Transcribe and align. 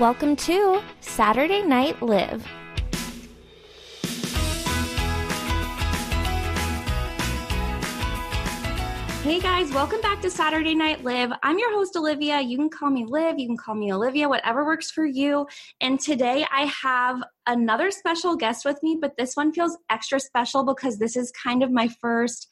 Welcome 0.00 0.34
to 0.36 0.80
Saturday 1.02 1.60
Night 1.60 2.00
Liv. 2.00 2.42
Hey 9.22 9.38
guys, 9.40 9.70
welcome 9.72 10.00
back 10.00 10.22
to 10.22 10.30
Saturday 10.30 10.74
Night 10.74 11.04
Liv. 11.04 11.30
I'm 11.42 11.58
your 11.58 11.74
host, 11.74 11.94
Olivia. 11.96 12.40
You 12.40 12.56
can 12.56 12.70
call 12.70 12.88
me 12.88 13.04
Liv, 13.04 13.38
you 13.38 13.46
can 13.46 13.58
call 13.58 13.74
me 13.74 13.92
Olivia, 13.92 14.26
whatever 14.26 14.64
works 14.64 14.90
for 14.90 15.04
you. 15.04 15.46
And 15.82 16.00
today 16.00 16.46
I 16.50 16.62
have 16.82 17.22
another 17.46 17.90
special 17.90 18.36
guest 18.36 18.64
with 18.64 18.82
me, 18.82 18.96
but 18.98 19.18
this 19.18 19.36
one 19.36 19.52
feels 19.52 19.76
extra 19.90 20.18
special 20.18 20.64
because 20.64 20.98
this 20.98 21.14
is 21.14 21.30
kind 21.32 21.62
of 21.62 21.70
my 21.70 21.88
first 22.00 22.48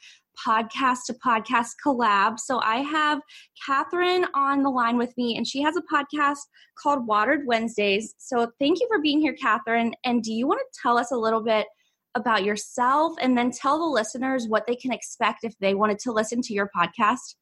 podcast 0.47 1.05
to 1.07 1.15
podcast 1.15 1.71
collab. 1.85 2.39
So 2.39 2.61
I 2.61 2.77
have 2.77 3.21
Kathryn 3.69 4.27
on 4.35 4.63
the 4.63 4.71
line 4.71 4.97
with 4.99 5.17
me, 5.17 5.37
and 5.37 5.47
she 5.47 5.63
has 5.63 5.77
a 5.77 5.83
podcast 5.93 6.39
called 6.79 7.07
Watered 7.07 7.47
Wednesdays. 7.47 8.15
So 8.19 8.51
thank 8.59 8.81
you 8.81 8.87
for 8.89 9.01
being 9.01 9.21
here, 9.21 9.35
Kathryn. 9.35 9.93
And 10.05 10.23
do 10.23 10.33
you 10.33 10.47
want 10.47 10.61
to 10.61 10.81
tell 10.81 10.99
us 10.99 11.11
a 11.13 11.17
little 11.17 11.43
bit 11.43 11.67
about 12.15 12.45
yourself 12.45 13.15
and 13.21 13.37
then 13.37 13.51
tell 13.51 13.79
the 13.79 13.85
listeners 13.85 14.49
what 14.49 14.67
they 14.67 14.77
can 14.77 14.93
expect 14.93 15.45
if 15.45 15.55
they 15.61 15.75
wanted 15.75 15.99
to 16.01 16.13
listen 16.13 16.41
to 16.43 16.55
your 16.55 16.71
podcast? 16.77 17.35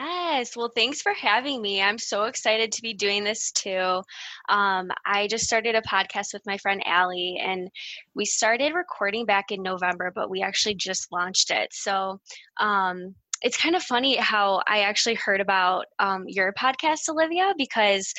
Yes. 0.00 0.56
Well, 0.56 0.70
thanks 0.74 1.02
for 1.02 1.12
having 1.12 1.60
me. 1.60 1.82
I'm 1.82 1.98
so 1.98 2.24
excited 2.24 2.72
to 2.72 2.82
be 2.82 2.94
doing 2.94 3.24
this 3.24 3.52
too. 3.52 4.02
Um, 4.48 4.90
I 5.04 5.26
just 5.28 5.44
started 5.44 5.74
a 5.74 5.82
podcast 5.82 6.32
with 6.32 6.42
my 6.46 6.56
friend 6.58 6.82
Allie, 6.86 7.38
and 7.42 7.68
we 8.14 8.24
started 8.24 8.72
recording 8.74 9.26
back 9.26 9.50
in 9.50 9.62
November, 9.62 10.10
but 10.14 10.30
we 10.30 10.42
actually 10.42 10.74
just 10.76 11.12
launched 11.12 11.50
it. 11.50 11.68
So, 11.72 12.20
um, 12.58 13.14
it's 13.42 13.56
kind 13.60 13.76
of 13.76 13.82
funny 13.82 14.16
how 14.16 14.62
I 14.68 14.80
actually 14.80 15.14
heard 15.16 15.40
about 15.40 15.86
um, 15.98 16.24
your 16.28 16.52
podcast, 16.54 17.08
Olivia, 17.08 17.52
because 17.58 18.12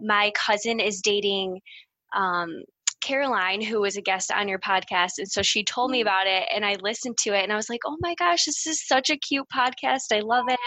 my 0.00 0.32
cousin 0.36 0.80
is 0.80 1.00
dating 1.00 1.60
um, 2.14 2.62
Caroline, 3.00 3.60
who 3.60 3.80
was 3.80 3.96
a 3.96 4.02
guest 4.02 4.32
on 4.32 4.48
your 4.48 4.58
podcast. 4.58 5.18
And 5.18 5.28
so 5.28 5.42
she 5.42 5.64
told 5.64 5.90
me 5.90 5.98
mm-hmm. 5.98 6.08
about 6.08 6.26
it 6.26 6.48
and 6.54 6.64
I 6.64 6.76
listened 6.82 7.18
to 7.18 7.30
it 7.30 7.42
and 7.42 7.52
I 7.52 7.56
was 7.56 7.68
like, 7.68 7.80
oh 7.86 7.96
my 8.00 8.14
gosh, 8.14 8.44
this 8.44 8.66
is 8.66 8.86
such 8.86 9.10
a 9.10 9.16
cute 9.16 9.46
podcast. 9.54 10.12
I 10.12 10.20
love 10.20 10.46
it. 10.48 10.58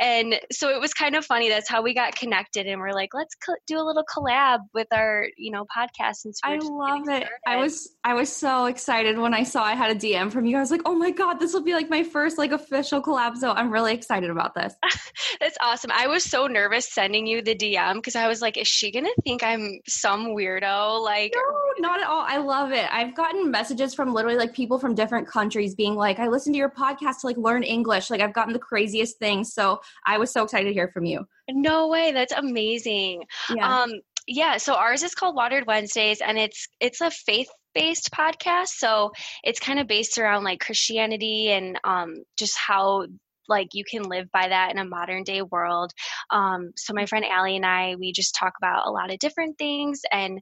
And 0.00 0.38
so 0.52 0.70
it 0.70 0.80
was 0.80 0.92
kind 0.92 1.14
of 1.14 1.24
funny. 1.24 1.48
That's 1.48 1.68
how 1.68 1.82
we 1.82 1.94
got 1.94 2.14
connected. 2.14 2.66
And 2.66 2.80
we're 2.80 2.92
like, 2.92 3.10
let's 3.14 3.34
co- 3.34 3.54
do 3.66 3.78
a 3.78 3.84
little 3.84 4.04
collab 4.04 4.60
with 4.74 4.88
our, 4.92 5.28
you 5.36 5.50
know, 5.50 5.64
podcast. 5.64 6.24
And 6.24 6.34
so 6.34 6.40
I 6.44 6.58
love 6.58 7.00
it. 7.02 7.04
Started. 7.04 7.28
I 7.46 7.56
was, 7.56 7.88
I 8.04 8.14
was 8.14 8.30
so 8.30 8.66
excited 8.66 9.18
when 9.18 9.32
I 9.32 9.44
saw 9.44 9.62
I 9.62 9.74
had 9.74 9.96
a 9.96 9.98
DM 9.98 10.30
from 10.30 10.44
you. 10.44 10.56
I 10.56 10.60
was 10.60 10.70
like, 10.70 10.82
oh 10.84 10.94
my 10.94 11.10
God, 11.10 11.34
this 11.40 11.52
will 11.52 11.62
be 11.62 11.72
like 11.72 11.88
my 11.88 12.02
first 12.02 12.36
like 12.36 12.52
official 12.52 13.00
collab. 13.00 13.36
So 13.36 13.52
I'm 13.52 13.70
really 13.70 13.94
excited 13.94 14.30
about 14.30 14.54
this. 14.54 14.74
That's 15.40 15.56
awesome. 15.60 15.90
I 15.94 16.06
was 16.08 16.24
so 16.24 16.46
nervous 16.46 16.92
sending 16.92 17.26
you 17.26 17.42
the 17.42 17.54
DM 17.54 17.94
because 17.94 18.16
I 18.16 18.28
was 18.28 18.42
like, 18.42 18.56
is 18.56 18.68
she 18.68 18.90
going 18.90 19.04
to 19.04 19.14
think 19.24 19.42
I'm 19.42 19.80
some 19.86 20.28
weirdo? 20.28 21.02
Like, 21.02 21.32
no 21.34 21.55
not 21.78 22.00
at 22.00 22.06
all. 22.06 22.24
I 22.26 22.38
love 22.38 22.72
it. 22.72 22.86
I've 22.92 23.14
gotten 23.14 23.50
messages 23.50 23.94
from 23.94 24.12
literally 24.12 24.36
like 24.36 24.52
people 24.52 24.78
from 24.78 24.94
different 24.94 25.28
countries 25.28 25.74
being 25.74 25.94
like, 25.94 26.18
I 26.18 26.28
listened 26.28 26.54
to 26.54 26.58
your 26.58 26.70
podcast 26.70 27.20
to 27.20 27.26
like 27.26 27.36
learn 27.36 27.62
English. 27.62 28.10
Like 28.10 28.20
I've 28.20 28.32
gotten 28.32 28.52
the 28.52 28.58
craziest 28.58 29.18
things. 29.18 29.52
So 29.52 29.80
I 30.06 30.18
was 30.18 30.30
so 30.32 30.44
excited 30.44 30.68
to 30.68 30.74
hear 30.74 30.88
from 30.88 31.04
you. 31.04 31.26
No 31.50 31.88
way. 31.88 32.12
That's 32.12 32.32
amazing. 32.32 33.24
Yeah. 33.54 33.82
Um, 33.82 33.92
yeah. 34.26 34.56
So 34.56 34.74
ours 34.74 35.02
is 35.02 35.14
called 35.14 35.36
Watered 35.36 35.66
Wednesdays 35.66 36.20
and 36.20 36.38
it's, 36.38 36.68
it's 36.80 37.00
a 37.00 37.10
faith 37.10 37.48
based 37.74 38.10
podcast. 38.10 38.68
So 38.68 39.12
it's 39.44 39.60
kind 39.60 39.78
of 39.78 39.86
based 39.86 40.18
around 40.18 40.44
like 40.44 40.60
Christianity 40.60 41.50
and 41.50 41.78
um, 41.84 42.24
just 42.36 42.56
how 42.56 43.06
like 43.48 43.68
you 43.72 43.84
can 43.88 44.02
live 44.02 44.30
by 44.32 44.48
that 44.48 44.70
in 44.70 44.78
a 44.78 44.84
modern 44.84 45.22
day 45.22 45.42
world. 45.42 45.92
Um, 46.30 46.70
so 46.76 46.92
my 46.94 47.06
friend 47.06 47.24
Allie 47.24 47.56
and 47.56 47.66
I, 47.66 47.96
we 47.96 48.12
just 48.12 48.34
talk 48.34 48.54
about 48.58 48.86
a 48.86 48.90
lot 48.90 49.12
of 49.12 49.18
different 49.18 49.58
things. 49.58 50.00
And 50.12 50.40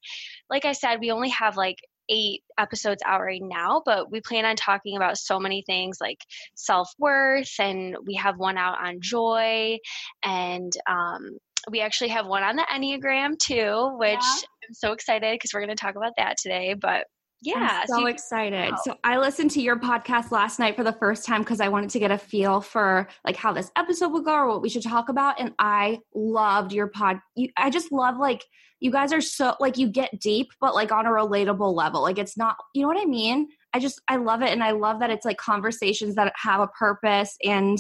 like 0.50 0.64
I 0.64 0.72
said, 0.72 1.00
we 1.00 1.10
only 1.10 1.30
have 1.30 1.56
like 1.56 1.76
eight 2.10 2.42
episodes 2.58 3.02
out 3.06 3.22
right 3.22 3.42
now, 3.42 3.82
but 3.84 4.10
we 4.10 4.20
plan 4.20 4.44
on 4.44 4.56
talking 4.56 4.96
about 4.96 5.18
so 5.18 5.38
many 5.38 5.62
things 5.66 5.98
like 6.00 6.18
self 6.54 6.90
worth, 6.98 7.52
and 7.58 7.96
we 8.06 8.14
have 8.14 8.38
one 8.38 8.58
out 8.58 8.76
on 8.84 9.00
joy, 9.00 9.78
and 10.22 10.72
um, 10.86 11.38
we 11.70 11.80
actually 11.80 12.10
have 12.10 12.26
one 12.26 12.42
on 12.42 12.56
the 12.56 12.66
Enneagram 12.72 13.38
too, 13.38 13.96
which 13.98 14.12
yeah. 14.12 14.68
I'm 14.68 14.74
so 14.74 14.92
excited 14.92 15.34
because 15.34 15.52
we're 15.52 15.64
going 15.64 15.76
to 15.76 15.82
talk 15.82 15.96
about 15.96 16.12
that 16.18 16.36
today. 16.40 16.74
But 16.74 17.06
yeah. 17.42 17.80
I'm 17.82 17.86
so, 17.86 18.00
so 18.00 18.06
excited. 18.06 18.74
So 18.84 18.96
I 19.04 19.18
listened 19.18 19.50
to 19.52 19.62
your 19.62 19.78
podcast 19.78 20.30
last 20.30 20.58
night 20.58 20.76
for 20.76 20.84
the 20.84 20.92
first 20.94 21.26
time 21.26 21.42
because 21.42 21.60
I 21.60 21.68
wanted 21.68 21.90
to 21.90 21.98
get 21.98 22.10
a 22.10 22.18
feel 22.18 22.60
for 22.60 23.08
like 23.24 23.36
how 23.36 23.52
this 23.52 23.70
episode 23.76 24.12
would 24.12 24.24
go 24.24 24.34
or 24.34 24.48
what 24.48 24.62
we 24.62 24.68
should 24.68 24.82
talk 24.82 25.08
about. 25.08 25.38
And 25.38 25.52
I 25.58 26.00
loved 26.14 26.72
your 26.72 26.86
pod. 26.88 27.20
You, 27.36 27.48
I 27.56 27.70
just 27.70 27.92
love 27.92 28.16
like 28.16 28.44
you 28.80 28.90
guys 28.90 29.12
are 29.12 29.20
so 29.20 29.56
like 29.60 29.78
you 29.78 29.88
get 29.88 30.20
deep, 30.20 30.48
but 30.60 30.74
like 30.74 30.92
on 30.92 31.06
a 31.06 31.10
relatable 31.10 31.74
level. 31.74 32.02
Like 32.02 32.18
it's 32.18 32.36
not, 32.36 32.56
you 32.74 32.82
know 32.82 32.88
what 32.88 33.00
I 33.00 33.06
mean? 33.06 33.48
I 33.72 33.78
just 33.78 34.00
I 34.08 34.16
love 34.16 34.42
it, 34.42 34.50
and 34.50 34.62
I 34.62 34.70
love 34.70 35.00
that 35.00 35.10
it's 35.10 35.24
like 35.24 35.36
conversations 35.36 36.14
that 36.14 36.32
have 36.36 36.60
a 36.60 36.68
purpose. 36.68 37.36
And 37.44 37.78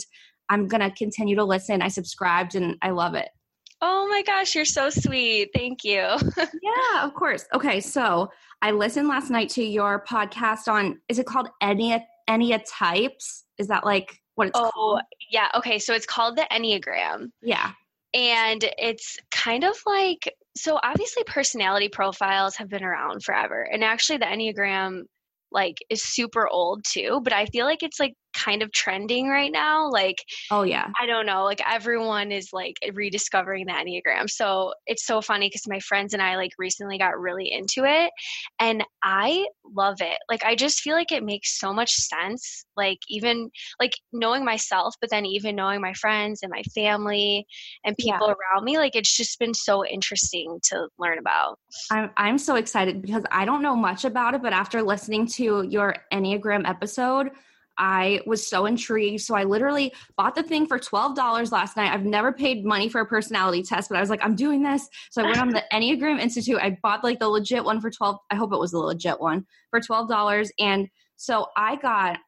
I'm 0.48 0.66
gonna 0.66 0.90
continue 0.90 1.36
to 1.36 1.44
listen. 1.44 1.82
I 1.82 1.88
subscribed, 1.88 2.54
and 2.54 2.76
I 2.82 2.90
love 2.90 3.14
it. 3.14 3.28
Oh 3.80 4.08
my 4.08 4.22
gosh, 4.22 4.54
you're 4.54 4.64
so 4.64 4.88
sweet. 4.88 5.50
Thank 5.54 5.84
you. 5.84 6.00
yeah, 6.38 7.02
of 7.02 7.14
course. 7.14 7.44
Okay, 7.54 7.80
so 7.80 8.30
I 8.64 8.70
listened 8.70 9.08
last 9.08 9.28
night 9.28 9.50
to 9.50 9.62
your 9.62 10.02
podcast 10.08 10.68
on 10.68 10.98
is 11.10 11.18
it 11.18 11.26
called 11.26 11.50
Ennea 11.62 12.00
Ennea 12.30 12.62
types? 12.66 13.44
Is 13.58 13.68
that 13.68 13.84
like 13.84 14.18
what 14.36 14.48
it's 14.48 14.58
called? 14.58 14.72
oh, 14.74 14.80
called? 14.80 15.00
yeah. 15.30 15.48
Okay, 15.54 15.78
so 15.78 15.92
it's 15.92 16.06
called 16.06 16.38
the 16.38 16.46
Enneagram. 16.50 17.26
Yeah. 17.42 17.72
And 18.14 18.64
it's 18.78 19.18
kind 19.30 19.64
of 19.64 19.76
like 19.84 20.34
so 20.56 20.80
obviously 20.82 21.24
personality 21.24 21.90
profiles 21.90 22.56
have 22.56 22.70
been 22.70 22.82
around 22.82 23.22
forever. 23.22 23.68
And 23.70 23.84
actually 23.84 24.16
the 24.16 24.24
Enneagram 24.24 25.02
like 25.52 25.76
is 25.90 26.02
super 26.02 26.48
old 26.48 26.86
too, 26.86 27.20
but 27.22 27.34
I 27.34 27.44
feel 27.44 27.66
like 27.66 27.82
it's 27.82 28.00
like 28.00 28.14
kind 28.34 28.62
of 28.62 28.72
trending 28.72 29.28
right 29.28 29.52
now. 29.52 29.90
Like, 29.90 30.24
oh 30.50 30.62
yeah, 30.62 30.88
I 31.00 31.06
don't 31.06 31.26
know. 31.26 31.44
Like 31.44 31.62
everyone 31.66 32.32
is 32.32 32.48
like 32.52 32.76
rediscovering 32.92 33.66
the 33.66 33.72
Enneagram. 33.72 34.28
So 34.28 34.74
it's 34.86 35.06
so 35.06 35.20
funny 35.20 35.48
because 35.48 35.66
my 35.66 35.80
friends 35.80 36.12
and 36.12 36.22
I 36.22 36.36
like 36.36 36.52
recently 36.58 36.98
got 36.98 37.18
really 37.18 37.50
into 37.50 37.84
it 37.84 38.10
and 38.60 38.84
I 39.02 39.46
love 39.64 40.00
it. 40.00 40.16
Like, 40.30 40.44
I 40.44 40.54
just 40.54 40.80
feel 40.80 40.94
like 40.94 41.12
it 41.12 41.22
makes 41.22 41.58
so 41.58 41.72
much 41.72 41.92
sense. 41.92 42.64
Like, 42.76 42.98
even 43.08 43.50
like 43.80 43.92
knowing 44.12 44.44
myself, 44.44 44.94
but 45.00 45.10
then 45.10 45.26
even 45.26 45.56
knowing 45.56 45.80
my 45.80 45.92
friends 45.94 46.40
and 46.42 46.50
my 46.50 46.62
family 46.74 47.46
and 47.84 47.96
people 47.96 48.26
yeah. 48.26 48.34
around 48.34 48.64
me, 48.64 48.78
like, 48.78 48.96
it's 48.96 49.16
just 49.16 49.38
been 49.38 49.54
so 49.54 49.84
interesting 49.86 50.58
to 50.64 50.88
learn 50.98 51.18
about. 51.18 51.58
I'm, 51.90 52.10
I'm 52.16 52.38
so 52.38 52.56
excited 52.56 53.02
because 53.02 53.24
I 53.30 53.44
don't 53.44 53.62
know 53.62 53.76
much 53.76 54.04
about 54.04 54.34
it, 54.34 54.42
but 54.42 54.52
after 54.52 54.82
listening 54.82 55.26
to 55.28 55.66
your 55.68 55.96
Enneagram 56.12 56.68
episode, 56.68 57.30
I 57.78 58.20
was 58.26 58.48
so 58.48 58.66
intrigued. 58.66 59.22
So 59.22 59.34
I 59.34 59.44
literally 59.44 59.92
bought 60.16 60.34
the 60.34 60.42
thing 60.42 60.66
for 60.66 60.78
$12 60.78 61.52
last 61.52 61.76
night. 61.76 61.92
I've 61.92 62.04
never 62.04 62.32
paid 62.32 62.64
money 62.64 62.88
for 62.88 63.00
a 63.00 63.06
personality 63.06 63.62
test, 63.62 63.88
but 63.88 63.96
I 63.96 64.00
was 64.00 64.10
like, 64.10 64.24
I'm 64.24 64.34
doing 64.34 64.62
this. 64.62 64.88
So 65.10 65.22
I 65.22 65.26
went 65.26 65.38
on 65.38 65.48
the 65.50 65.64
Enneagram 65.72 66.20
Institute. 66.20 66.58
I 66.60 66.78
bought 66.82 67.04
like 67.04 67.18
the 67.18 67.28
legit 67.28 67.64
one 67.64 67.80
for 67.80 67.90
12. 67.90 68.16
I 68.30 68.36
hope 68.36 68.52
it 68.52 68.58
was 68.58 68.72
the 68.72 68.78
legit 68.78 69.20
one 69.20 69.46
for 69.70 69.80
$12. 69.80 70.48
And 70.58 70.88
so 71.16 71.46
I 71.56 71.76
got 71.76 72.18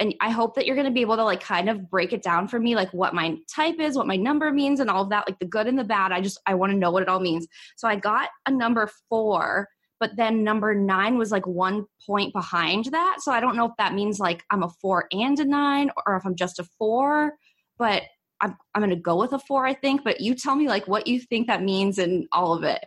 and 0.00 0.14
I 0.22 0.30
hope 0.30 0.54
that 0.54 0.64
you're 0.64 0.76
going 0.76 0.86
to 0.86 0.92
be 0.92 1.02
able 1.02 1.16
to 1.16 1.24
like 1.24 1.42
kind 1.42 1.68
of 1.68 1.90
break 1.90 2.14
it 2.14 2.22
down 2.22 2.48
for 2.48 2.58
me, 2.58 2.74
like 2.74 2.90
what 2.94 3.14
my 3.14 3.36
type 3.54 3.78
is, 3.78 3.96
what 3.96 4.06
my 4.06 4.16
number 4.16 4.50
means, 4.50 4.80
and 4.80 4.88
all 4.88 5.02
of 5.02 5.10
that, 5.10 5.28
like 5.28 5.38
the 5.38 5.44
good 5.46 5.66
and 5.66 5.78
the 5.78 5.84
bad. 5.84 6.10
I 6.10 6.22
just, 6.22 6.40
I 6.46 6.54
want 6.54 6.72
to 6.72 6.78
know 6.78 6.90
what 6.90 7.02
it 7.02 7.08
all 7.10 7.20
means. 7.20 7.46
So 7.76 7.86
I 7.86 7.96
got 7.96 8.30
a 8.46 8.50
number 8.50 8.88
four 9.10 9.68
but 10.00 10.16
then 10.16 10.42
number 10.42 10.74
nine 10.74 11.18
was 11.18 11.30
like 11.30 11.46
one 11.46 11.84
point 12.06 12.32
behind 12.32 12.86
that. 12.86 13.18
So 13.20 13.30
I 13.30 13.40
don't 13.40 13.54
know 13.54 13.66
if 13.66 13.76
that 13.76 13.94
means 13.94 14.18
like 14.18 14.42
I'm 14.50 14.62
a 14.62 14.70
four 14.80 15.06
and 15.12 15.38
a 15.38 15.44
nine 15.44 15.90
or 16.06 16.16
if 16.16 16.24
I'm 16.24 16.34
just 16.34 16.58
a 16.58 16.64
four, 16.78 17.34
but 17.78 18.02
I'm, 18.40 18.56
I'm 18.74 18.80
going 18.80 18.90
to 18.90 18.96
go 18.96 19.16
with 19.16 19.34
a 19.34 19.38
four, 19.38 19.66
I 19.66 19.74
think. 19.74 20.02
But 20.02 20.20
you 20.20 20.34
tell 20.34 20.56
me 20.56 20.68
like 20.68 20.88
what 20.88 21.06
you 21.06 21.20
think 21.20 21.46
that 21.46 21.62
means 21.62 21.98
and 21.98 22.26
all 22.32 22.54
of 22.54 22.64
it. 22.64 22.84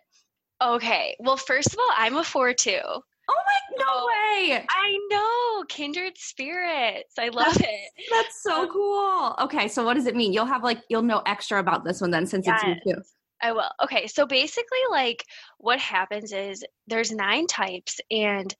Okay. 0.62 1.16
Well, 1.20 1.38
first 1.38 1.72
of 1.72 1.78
all, 1.78 1.92
I'm 1.96 2.18
a 2.18 2.24
four 2.24 2.54
too. 2.54 2.80
Oh 2.84 3.42
my 3.46 3.78
no 3.78 4.06
way. 4.06 4.66
I 4.70 4.98
know. 5.10 5.64
Kindred 5.70 6.18
spirits. 6.18 7.14
I 7.18 7.30
love 7.30 7.46
that's, 7.46 7.60
it. 7.62 7.92
That's 8.12 8.44
so 8.44 8.64
um, 8.64 8.70
cool. 8.70 9.36
Okay, 9.44 9.68
so 9.70 9.86
what 9.86 9.94
does 9.94 10.08
it 10.08 10.16
mean? 10.16 10.34
You'll 10.34 10.46
have 10.46 10.64
like 10.64 10.80
you'll 10.90 11.04
know 11.04 11.22
extra 11.26 11.60
about 11.60 11.86
this 11.86 12.02
one 12.02 12.12
then 12.12 12.26
since 12.26 12.46
yes. 12.46 12.62
it's 12.66 12.86
you 12.86 12.96
too. 12.96 13.02
I 13.44 13.52
will. 13.52 13.70
Okay, 13.84 14.08
so 14.08 14.26
basically, 14.26 14.80
like 14.90 15.24
what 15.58 15.78
happens 15.80 16.32
is 16.32 16.64
there's 16.88 17.12
nine 17.12 17.46
types, 17.46 18.00
and 18.10 18.54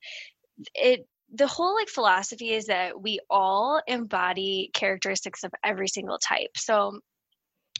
it 0.74 1.06
the 1.34 1.46
whole 1.46 1.74
like 1.74 1.88
philosophy 1.88 2.52
is 2.52 2.66
that 2.66 3.00
we 3.00 3.18
all 3.30 3.82
embody 3.88 4.70
characteristics 4.74 5.42
of 5.42 5.52
every 5.64 5.88
single 5.88 6.18
type. 6.18 6.50
So 6.56 7.00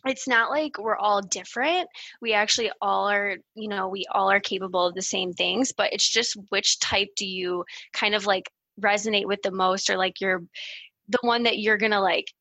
it's 0.06 0.26
not 0.26 0.50
like 0.50 0.78
we're 0.78 0.96
all 0.96 1.22
different. 1.22 1.88
We 2.20 2.32
actually 2.32 2.70
all 2.80 3.08
are, 3.08 3.36
you 3.54 3.68
know, 3.68 3.88
we 3.88 4.06
all 4.10 4.30
are 4.30 4.40
capable 4.40 4.86
of 4.86 4.94
the 4.94 5.02
same 5.02 5.32
things, 5.32 5.72
but 5.72 5.92
it's 5.92 6.08
just 6.08 6.36
which 6.48 6.80
type 6.80 7.08
do 7.16 7.26
you 7.26 7.64
kind 7.92 8.14
of 8.14 8.26
like 8.26 8.50
resonate 8.80 9.26
with 9.26 9.42
the 9.42 9.52
most 9.52 9.88
or 9.88 9.96
like 9.96 10.20
you're 10.20 10.42
the 11.08 11.18
one 11.20 11.44
that 11.44 11.58
you're 11.58 11.78
going 11.78 11.92
to 11.92 12.00
like 12.00 12.32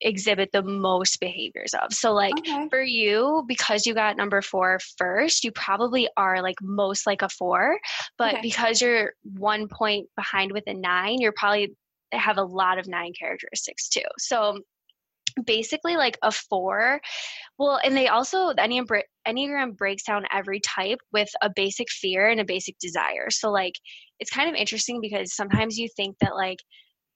exhibit 0.00 0.50
the 0.52 0.62
most 0.62 1.20
behaviors 1.20 1.74
of. 1.74 1.92
So, 1.92 2.12
like 2.12 2.38
okay. 2.38 2.68
for 2.70 2.82
you, 2.82 3.44
because 3.46 3.86
you 3.86 3.94
got 3.94 4.16
number 4.16 4.42
four 4.42 4.78
first, 4.96 5.44
you 5.44 5.52
probably 5.52 6.08
are 6.16 6.42
like 6.42 6.56
most 6.62 7.06
like 7.06 7.22
a 7.22 7.28
four. 7.28 7.78
But 8.16 8.34
okay. 8.34 8.42
because 8.42 8.80
you're 8.80 9.12
one 9.22 9.68
point 9.68 10.08
behind 10.16 10.52
with 10.52 10.64
a 10.66 10.74
nine, 10.74 11.20
you're 11.20 11.32
probably 11.32 11.74
have 12.12 12.38
a 12.38 12.44
lot 12.44 12.78
of 12.78 12.86
nine 12.86 13.12
characteristics 13.18 13.88
too. 13.88 14.02
So, 14.18 14.58
basically 15.44 15.96
like 15.96 16.18
a 16.22 16.32
four 16.32 17.00
well 17.58 17.78
and 17.84 17.96
they 17.96 18.08
also 18.08 18.48
the 18.48 18.62
enneagram, 18.62 19.02
enneagram 19.26 19.76
breaks 19.76 20.02
down 20.02 20.24
every 20.32 20.58
type 20.60 20.98
with 21.12 21.28
a 21.42 21.50
basic 21.54 21.88
fear 21.90 22.28
and 22.28 22.40
a 22.40 22.44
basic 22.44 22.76
desire 22.80 23.30
so 23.30 23.50
like 23.50 23.74
it's 24.18 24.30
kind 24.30 24.48
of 24.48 24.54
interesting 24.56 25.00
because 25.00 25.34
sometimes 25.34 25.76
you 25.76 25.88
think 25.96 26.16
that 26.20 26.34
like 26.34 26.58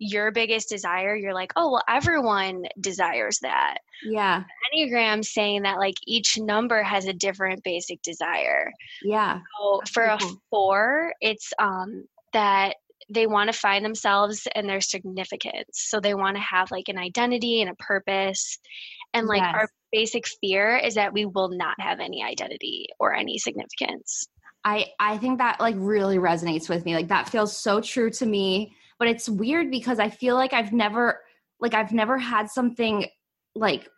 your 0.02 0.32
biggest 0.32 0.68
desire, 0.68 1.14
you're 1.14 1.32
like, 1.32 1.52
oh, 1.54 1.70
well, 1.70 1.82
everyone 1.88 2.64
desires 2.80 3.38
that. 3.42 3.78
Yeah. 4.04 4.42
Enneagram 4.74 5.24
saying 5.24 5.62
that 5.62 5.78
like 5.78 5.94
each 6.06 6.38
number 6.38 6.82
has 6.82 7.06
a 7.06 7.12
different 7.12 7.62
basic 7.62 8.02
desire. 8.02 8.72
Yeah. 9.04 9.40
So 9.60 9.80
for 9.92 10.02
a 10.02 10.18
four, 10.50 11.14
it's 11.20 11.52
um 11.58 12.04
that 12.32 12.74
they 13.10 13.28
want 13.28 13.52
to 13.52 13.58
find 13.58 13.84
themselves 13.84 14.48
and 14.56 14.68
their 14.68 14.80
significance. 14.80 15.68
So 15.74 16.00
they 16.00 16.14
want 16.14 16.36
to 16.36 16.42
have 16.42 16.72
like 16.72 16.88
an 16.88 16.98
identity 16.98 17.60
and 17.60 17.70
a 17.70 17.74
purpose. 17.76 18.58
And 19.14 19.28
like 19.28 19.42
yes. 19.42 19.54
our 19.54 19.68
basic 19.92 20.24
fear 20.40 20.76
is 20.76 20.94
that 20.94 21.12
we 21.12 21.26
will 21.26 21.50
not 21.50 21.78
have 21.78 22.00
any 22.00 22.24
identity 22.24 22.88
or 22.98 23.14
any 23.14 23.38
significance. 23.38 24.26
I 24.64 24.86
I 24.98 25.18
think 25.18 25.38
that 25.38 25.60
like 25.60 25.76
really 25.78 26.18
resonates 26.18 26.68
with 26.68 26.84
me. 26.84 26.94
Like 26.96 27.08
that 27.08 27.28
feels 27.28 27.56
so 27.56 27.80
true 27.80 28.10
to 28.10 28.26
me 28.26 28.74
but 29.02 29.08
it's 29.08 29.28
weird 29.28 29.68
because 29.68 29.98
I 29.98 30.10
feel 30.10 30.36
like 30.36 30.52
I've 30.52 30.72
never 30.72 31.22
like 31.58 31.74
I've 31.74 31.90
never 31.90 32.18
had 32.18 32.48
something 32.48 33.06
like 33.56 33.88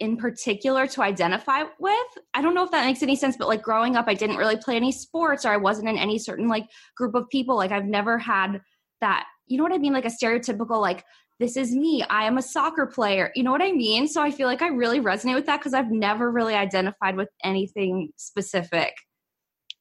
in 0.00 0.18
particular 0.18 0.86
to 0.88 1.00
identify 1.00 1.62
with. 1.78 2.08
I 2.34 2.42
don't 2.42 2.52
know 2.52 2.64
if 2.64 2.70
that 2.72 2.84
makes 2.84 3.02
any 3.02 3.16
sense, 3.16 3.38
but 3.38 3.48
like 3.48 3.62
growing 3.62 3.96
up, 3.96 4.04
I 4.06 4.12
didn't 4.12 4.36
really 4.36 4.58
play 4.58 4.76
any 4.76 4.92
sports 4.92 5.46
or 5.46 5.48
I 5.48 5.56
wasn't 5.56 5.88
in 5.88 5.96
any 5.96 6.18
certain 6.18 6.46
like 6.46 6.66
group 6.94 7.14
of 7.14 7.26
people. 7.30 7.56
Like 7.56 7.72
I've 7.72 7.86
never 7.86 8.18
had 8.18 8.60
that, 9.00 9.24
you 9.46 9.56
know 9.56 9.62
what 9.62 9.72
I 9.72 9.78
mean? 9.78 9.94
Like 9.94 10.04
a 10.04 10.08
stereotypical, 10.08 10.78
like, 10.78 11.02
this 11.38 11.56
is 11.56 11.74
me. 11.74 12.02
I 12.10 12.26
am 12.26 12.36
a 12.36 12.42
soccer 12.42 12.84
player. 12.84 13.32
You 13.34 13.44
know 13.44 13.52
what 13.52 13.62
I 13.62 13.72
mean? 13.72 14.08
So 14.08 14.20
I 14.20 14.30
feel 14.30 14.46
like 14.46 14.60
I 14.60 14.68
really 14.68 15.00
resonate 15.00 15.36
with 15.36 15.46
that 15.46 15.60
because 15.60 15.72
I've 15.72 15.90
never 15.90 16.30
really 16.30 16.54
identified 16.54 17.16
with 17.16 17.30
anything 17.42 18.10
specific. 18.16 18.92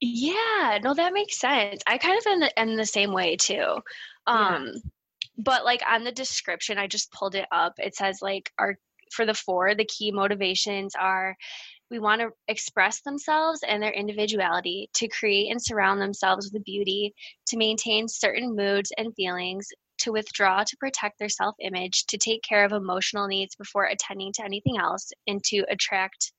Yeah, 0.02 0.80
no, 0.82 0.94
that 0.94 1.12
makes 1.12 1.38
sense. 1.38 1.82
I 1.86 1.98
kind 1.98 2.18
of 2.18 2.26
in 2.32 2.40
the, 2.40 2.62
in 2.62 2.76
the 2.78 2.86
same 2.86 3.12
way 3.12 3.36
too. 3.36 3.80
Um, 4.30 4.72
yeah. 4.74 4.80
But 5.38 5.66
like 5.66 5.82
on 5.88 6.04
the 6.04 6.12
description, 6.12 6.78
I 6.78 6.88
just 6.88 7.12
pulled 7.12 7.36
it 7.36 7.48
up. 7.52 7.74
It 7.78 7.96
says 7.96 8.20
like 8.22 8.52
our 8.58 8.78
for 9.12 9.26
the 9.26 9.34
four, 9.34 9.74
the 9.74 9.86
key 9.86 10.12
motivations 10.12 10.94
are 11.00 11.36
we 11.90 11.98
want 12.00 12.22
to 12.22 12.30
express 12.48 13.02
themselves 13.02 13.62
and 13.68 13.82
their 13.82 13.92
individuality, 13.92 14.90
to 14.94 15.08
create 15.08 15.50
and 15.50 15.62
surround 15.62 16.00
themselves 16.00 16.52
with 16.54 16.64
beauty, 16.64 17.14
to 17.48 17.58
maintain 17.58 18.08
certain 18.08 18.56
moods 18.56 18.92
and 18.98 19.16
feelings, 19.16 19.68
to 20.00 20.12
withdraw 20.12 20.64
to 20.64 20.78
protect 20.78 21.18
their 21.18 21.30
self 21.30 21.56
image, 21.62 22.06
to 22.08 22.18
take 22.18 22.44
care 22.44 22.64
of 22.64 22.72
emotional 22.72 23.28
needs 23.28 23.56
before 23.56 23.86
attending 23.86 24.32
to 24.34 24.44
anything 24.44 24.78
else, 24.78 25.12
and 25.28 25.44
to 25.46 25.66
attract 25.70 26.32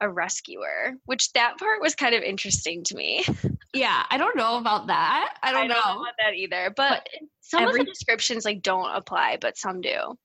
a 0.00 0.10
rescuer, 0.10 0.94
which 1.04 1.32
that 1.32 1.58
part 1.58 1.80
was 1.80 1.94
kind 1.94 2.14
of 2.14 2.22
interesting 2.22 2.84
to 2.84 2.96
me. 2.96 3.24
Yeah, 3.74 4.04
I 4.08 4.16
don't 4.16 4.36
know 4.36 4.56
about 4.56 4.86
that. 4.86 5.34
I 5.42 5.52
don't, 5.52 5.64
I 5.64 5.66
don't 5.66 5.76
know. 5.76 5.94
know. 5.94 6.00
about 6.00 6.14
that 6.18 6.34
either. 6.34 6.72
But, 6.74 7.06
but 7.12 7.28
some 7.42 7.64
every, 7.64 7.80
of 7.80 7.86
the 7.86 7.92
descriptions 7.92 8.46
like 8.46 8.62
don't 8.62 8.90
apply, 8.94 9.36
but 9.38 9.58
some 9.58 9.82
do. 9.82 10.16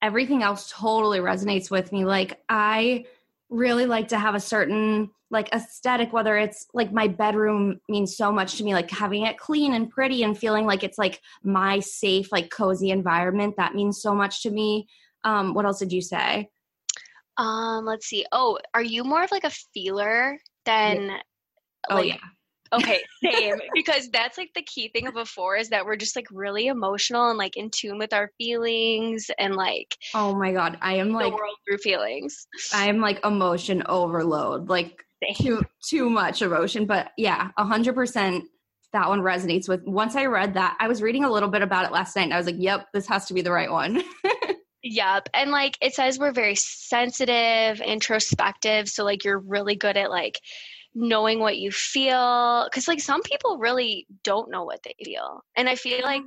Everything 0.00 0.44
else 0.44 0.70
totally 0.70 1.18
resonates 1.18 1.68
with 1.68 1.90
me. 1.90 2.04
Like 2.04 2.40
I 2.48 3.06
really 3.50 3.86
like 3.86 4.08
to 4.08 4.18
have 4.18 4.36
a 4.36 4.40
certain 4.40 5.10
like 5.30 5.48
aesthetic 5.52 6.12
whether 6.12 6.36
it's 6.36 6.66
like 6.74 6.92
my 6.92 7.08
bedroom 7.08 7.80
means 7.88 8.16
so 8.16 8.30
much 8.30 8.56
to 8.56 8.64
me 8.64 8.72
like 8.74 8.90
having 8.90 9.24
it 9.24 9.38
clean 9.38 9.74
and 9.74 9.90
pretty 9.90 10.22
and 10.22 10.38
feeling 10.38 10.64
like 10.66 10.84
it's 10.84 10.98
like 10.98 11.20
my 11.42 11.80
safe 11.80 12.30
like 12.30 12.50
cozy 12.50 12.90
environment 12.90 13.54
that 13.56 13.74
means 13.74 14.00
so 14.00 14.14
much 14.14 14.42
to 14.42 14.50
me 14.50 14.86
um 15.24 15.54
what 15.54 15.64
else 15.64 15.78
did 15.78 15.92
you 15.92 16.00
say 16.00 16.48
um, 17.36 17.84
let's 17.84 18.06
see. 18.06 18.26
Oh, 18.32 18.58
are 18.74 18.82
you 18.82 19.04
more 19.04 19.22
of 19.22 19.30
like 19.30 19.44
a 19.44 19.50
feeler 19.50 20.38
than 20.64 21.06
yeah. 21.06 21.20
Oh 21.90 21.94
like, 21.96 22.08
yeah. 22.08 22.16
Okay, 22.72 23.00
same. 23.24 23.56
because 23.74 24.08
that's 24.10 24.38
like 24.38 24.50
the 24.54 24.62
key 24.62 24.88
thing 24.88 25.06
of 25.06 25.16
a 25.16 25.24
four 25.24 25.56
is 25.56 25.68
that 25.68 25.84
we're 25.84 25.96
just 25.96 26.16
like 26.16 26.26
really 26.30 26.68
emotional 26.68 27.28
and 27.28 27.38
like 27.38 27.56
in 27.56 27.70
tune 27.70 27.98
with 27.98 28.12
our 28.12 28.30
feelings 28.38 29.30
and 29.38 29.54
like 29.54 29.94
Oh 30.14 30.34
my 30.34 30.52
god, 30.52 30.78
I 30.80 30.94
am 30.94 31.12
like 31.12 31.32
world 31.32 31.56
through 31.66 31.78
feelings. 31.78 32.46
I 32.72 32.86
am 32.86 33.00
like 33.00 33.24
emotion 33.24 33.82
overload. 33.86 34.68
Like 34.68 35.04
same. 35.22 35.34
too 35.34 35.62
too 35.86 36.10
much 36.10 36.42
emotion. 36.42 36.86
But 36.86 37.12
yeah, 37.16 37.50
a 37.56 37.64
hundred 37.64 37.94
percent 37.94 38.44
that 38.92 39.08
one 39.08 39.20
resonates 39.20 39.68
with 39.68 39.82
once 39.84 40.16
I 40.16 40.26
read 40.26 40.54
that, 40.54 40.76
I 40.78 40.88
was 40.88 41.02
reading 41.02 41.24
a 41.24 41.30
little 41.30 41.48
bit 41.48 41.62
about 41.62 41.86
it 41.86 41.92
last 41.92 42.14
night 42.16 42.24
and 42.24 42.34
I 42.34 42.38
was 42.38 42.46
like, 42.46 42.56
Yep, 42.58 42.88
this 42.94 43.06
has 43.08 43.26
to 43.26 43.34
be 43.34 43.42
the 43.42 43.52
right 43.52 43.70
one. 43.70 44.02
Yep. 44.82 45.28
And 45.34 45.50
like 45.50 45.78
it 45.80 45.94
says 45.94 46.18
we're 46.18 46.32
very 46.32 46.56
sensitive, 46.56 47.80
introspective. 47.80 48.88
So 48.88 49.04
like 49.04 49.24
you're 49.24 49.38
really 49.38 49.76
good 49.76 49.96
at 49.96 50.10
like 50.10 50.40
knowing 50.94 51.38
what 51.38 51.58
you 51.58 51.70
feel. 51.70 52.68
Cause 52.72 52.88
like 52.88 53.00
some 53.00 53.22
people 53.22 53.58
really 53.58 54.06
don't 54.24 54.50
know 54.50 54.64
what 54.64 54.82
they 54.82 54.94
feel. 55.04 55.44
And 55.56 55.68
I 55.68 55.76
feel 55.76 56.02
like 56.02 56.22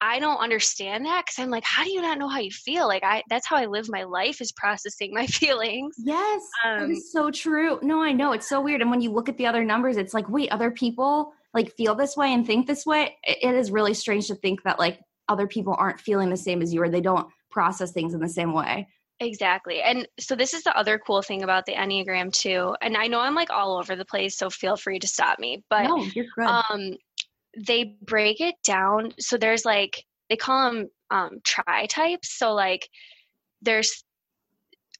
I 0.00 0.18
don't 0.18 0.38
understand 0.38 1.06
that 1.06 1.24
because 1.24 1.40
I'm 1.42 1.50
like, 1.50 1.64
how 1.64 1.84
do 1.84 1.92
you 1.92 2.02
not 2.02 2.18
know 2.18 2.28
how 2.28 2.40
you 2.40 2.50
feel? 2.50 2.88
Like 2.88 3.04
I 3.04 3.22
that's 3.28 3.46
how 3.46 3.56
I 3.56 3.66
live 3.66 3.86
my 3.88 4.02
life 4.02 4.40
is 4.40 4.52
processing 4.52 5.12
my 5.12 5.26
feelings. 5.28 5.94
Yes. 5.98 6.42
Um, 6.64 6.96
so 6.96 7.30
true. 7.30 7.78
No, 7.82 8.02
I 8.02 8.12
know. 8.12 8.32
It's 8.32 8.48
so 8.48 8.60
weird. 8.60 8.80
And 8.80 8.90
when 8.90 9.00
you 9.00 9.12
look 9.12 9.28
at 9.28 9.38
the 9.38 9.46
other 9.46 9.64
numbers, 9.64 9.96
it's 9.96 10.14
like, 10.14 10.28
wait, 10.28 10.50
other 10.50 10.70
people 10.70 11.32
like 11.54 11.74
feel 11.76 11.94
this 11.94 12.16
way 12.16 12.32
and 12.32 12.46
think 12.46 12.66
this 12.66 12.86
way. 12.86 13.16
It 13.22 13.54
is 13.54 13.70
really 13.70 13.94
strange 13.94 14.26
to 14.28 14.34
think 14.34 14.62
that 14.64 14.78
like 14.78 15.00
other 15.28 15.46
people 15.46 15.76
aren't 15.78 16.00
feeling 16.00 16.30
the 16.30 16.36
same 16.36 16.62
as 16.62 16.74
you 16.74 16.82
or 16.82 16.88
they 16.88 17.00
don't 17.00 17.28
process 17.52 17.92
things 17.92 18.14
in 18.14 18.20
the 18.20 18.28
same 18.28 18.52
way. 18.52 18.88
Exactly. 19.20 19.80
And 19.80 20.08
so 20.18 20.34
this 20.34 20.52
is 20.52 20.64
the 20.64 20.76
other 20.76 20.98
cool 20.98 21.22
thing 21.22 21.42
about 21.42 21.64
the 21.64 21.74
Enneagram 21.74 22.32
too. 22.32 22.74
And 22.80 22.96
I 22.96 23.06
know 23.06 23.20
I'm 23.20 23.36
like 23.36 23.50
all 23.50 23.78
over 23.78 23.94
the 23.94 24.04
place, 24.04 24.36
so 24.36 24.50
feel 24.50 24.76
free 24.76 24.98
to 24.98 25.06
stop 25.06 25.38
me. 25.38 25.62
But 25.70 25.84
no, 25.84 25.98
you're 26.14 26.26
good. 26.36 26.46
um 26.46 26.96
they 27.66 27.96
break 28.02 28.40
it 28.40 28.56
down. 28.64 29.12
So 29.20 29.36
there's 29.36 29.64
like 29.64 30.04
they 30.28 30.36
call 30.36 30.72
them 30.72 30.88
um 31.10 31.38
tri 31.44 31.86
types. 31.86 32.36
So 32.36 32.52
like 32.52 32.88
there's 33.60 34.02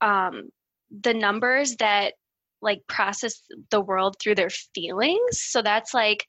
um 0.00 0.50
the 0.90 1.14
numbers 1.14 1.76
that 1.76 2.14
like 2.60 2.82
process 2.86 3.42
the 3.70 3.80
world 3.80 4.16
through 4.20 4.36
their 4.36 4.50
feelings. 4.50 5.40
So 5.40 5.62
that's 5.62 5.92
like 5.92 6.26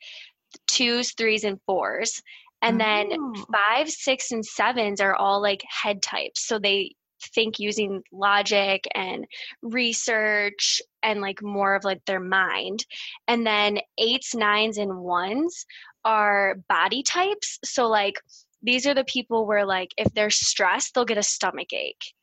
twos, 0.67 1.13
threes, 1.13 1.43
and 1.43 1.59
fours. 1.67 2.21
And 2.63 2.79
then 2.79 3.09
oh. 3.11 3.45
five, 3.51 3.89
six, 3.89 4.31
and 4.31 4.45
sevens 4.45 5.01
are 5.01 5.15
all 5.15 5.41
like 5.41 5.63
head 5.69 6.01
types. 6.01 6.47
So 6.47 6.59
they 6.59 6.95
think 7.35 7.59
using 7.59 8.01
logic 8.11 8.87
and 8.95 9.25
research 9.61 10.81
and 11.01 11.21
like 11.21 11.41
more 11.41 11.75
of 11.75 11.83
like 11.83 12.03
their 12.05 12.19
mind. 12.19 12.85
And 13.27 13.45
then 13.45 13.79
eights, 13.97 14.33
nines, 14.33 14.77
and 14.77 14.99
ones 14.99 15.65
are 16.05 16.55
body 16.67 17.03
types. 17.03 17.59
So 17.63 17.87
like 17.87 18.15
these 18.61 18.87
are 18.87 18.93
the 18.93 19.03
people 19.03 19.45
where 19.45 19.65
like 19.65 19.91
if 19.97 20.13
they're 20.13 20.29
stressed, 20.29 20.93
they'll 20.93 21.05
get 21.05 21.17
a 21.17 21.23
stomach 21.23 21.73
ache 21.73 22.13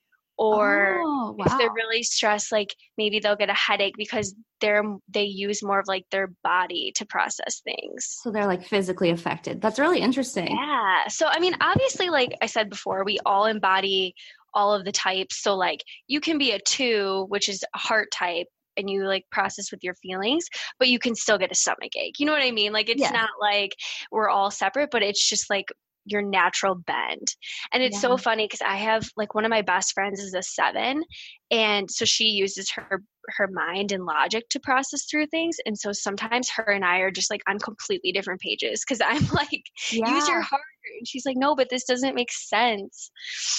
or 0.41 0.97
oh, 1.05 1.37
wow. 1.39 1.45
if 1.45 1.59
they're 1.59 1.73
really 1.73 2.03
stressed 2.03 2.51
like 2.51 2.75
maybe 2.97 3.21
they'll 3.21 3.37
get 3.37 3.51
a 3.51 3.55
headache 3.55 3.95
because 3.99 4.35
they're 4.63 4.83
they 5.09 5.25
use 5.25 5.63
more 5.63 5.79
of 5.79 5.87
like 5.87 6.05
their 6.11 6.33
body 6.43 6.93
to 6.97 7.05
process 7.05 7.61
things 7.63 8.19
so 8.23 8.33
they're 8.33 8.47
like 8.47 8.65
physically 8.67 9.11
affected 9.11 9.61
that's 9.61 9.79
really 9.79 10.01
interesting 10.01 10.57
yeah 10.57 11.07
so 11.09 11.27
i 11.29 11.39
mean 11.39 11.55
obviously 11.61 12.09
like 12.09 12.35
i 12.41 12.47
said 12.47 12.71
before 12.71 13.05
we 13.05 13.19
all 13.27 13.45
embody 13.45 14.15
all 14.55 14.73
of 14.75 14.85
the 14.85 14.93
types 14.93 15.43
so 15.43 15.55
like 15.55 15.85
you 16.09 16.21
can 16.21 16.39
be 16.39 16.53
a 16.53 16.59
two 16.61 17.27
which 17.29 17.49
is 17.49 17.63
a 17.75 17.79
heart 17.79 18.11
type 18.11 18.47
and 18.77 18.89
you 18.89 19.05
like 19.05 19.27
process 19.31 19.71
with 19.71 19.83
your 19.83 19.95
feelings, 19.97 20.47
but 20.79 20.89
you 20.89 20.99
can 20.99 21.15
still 21.15 21.37
get 21.37 21.51
a 21.51 21.57
stomach 21.57 21.95
ache. 21.97 22.19
You 22.19 22.25
know 22.25 22.33
what 22.33 22.45
I 22.45 22.53
mean? 22.53 22.73
Like 22.73 22.89
it's 22.89 23.01
yeah. 23.01 23.11
not 23.11 23.31
like 23.39 23.75
we're 24.11 24.31
all 24.31 24.51
separate, 24.51 24.91
but 24.91 25.03
it's 25.03 25.29
just 25.29 25.51
like 25.51 25.67
your 26.05 26.23
natural 26.23 26.75
bend. 26.75 27.35
And 27.73 27.83
it's 27.83 27.97
yeah. 27.97 28.01
so 28.01 28.17
funny 28.17 28.47
because 28.47 28.63
I 28.63 28.77
have 28.77 29.09
like 29.17 29.35
one 29.35 29.45
of 29.45 29.51
my 29.51 29.63
best 29.63 29.93
friends 29.93 30.21
is 30.21 30.35
a 30.35 30.43
seven. 30.43 31.03
And 31.51 31.91
so 31.91 32.05
she 32.05 32.27
uses 32.27 32.71
her 32.71 33.03
her 33.37 33.49
mind 33.53 33.93
and 33.93 34.05
logic 34.05 34.49
to 34.51 34.61
process 34.61 35.05
through 35.05 35.27
things. 35.27 35.57
And 35.67 35.79
so 35.79 35.93
sometimes 35.93 36.51
her 36.51 36.65
and 36.65 36.85
I 36.85 36.99
are 36.99 37.11
just 37.11 37.31
like 37.31 37.43
on 37.49 37.59
completely 37.59 38.13
different 38.13 38.41
pages 38.41 38.83
because 38.87 39.01
I'm 39.05 39.27
like, 39.33 39.63
yeah. 39.93 40.15
use 40.15 40.29
your 40.29 40.41
heart. 40.41 40.63
And 40.99 41.07
she's 41.07 41.27
like, 41.27 41.37
no, 41.37 41.55
but 41.55 41.69
this 41.71 41.85
doesn't 41.85 42.15
make 42.15 42.33
sense. 42.33 43.11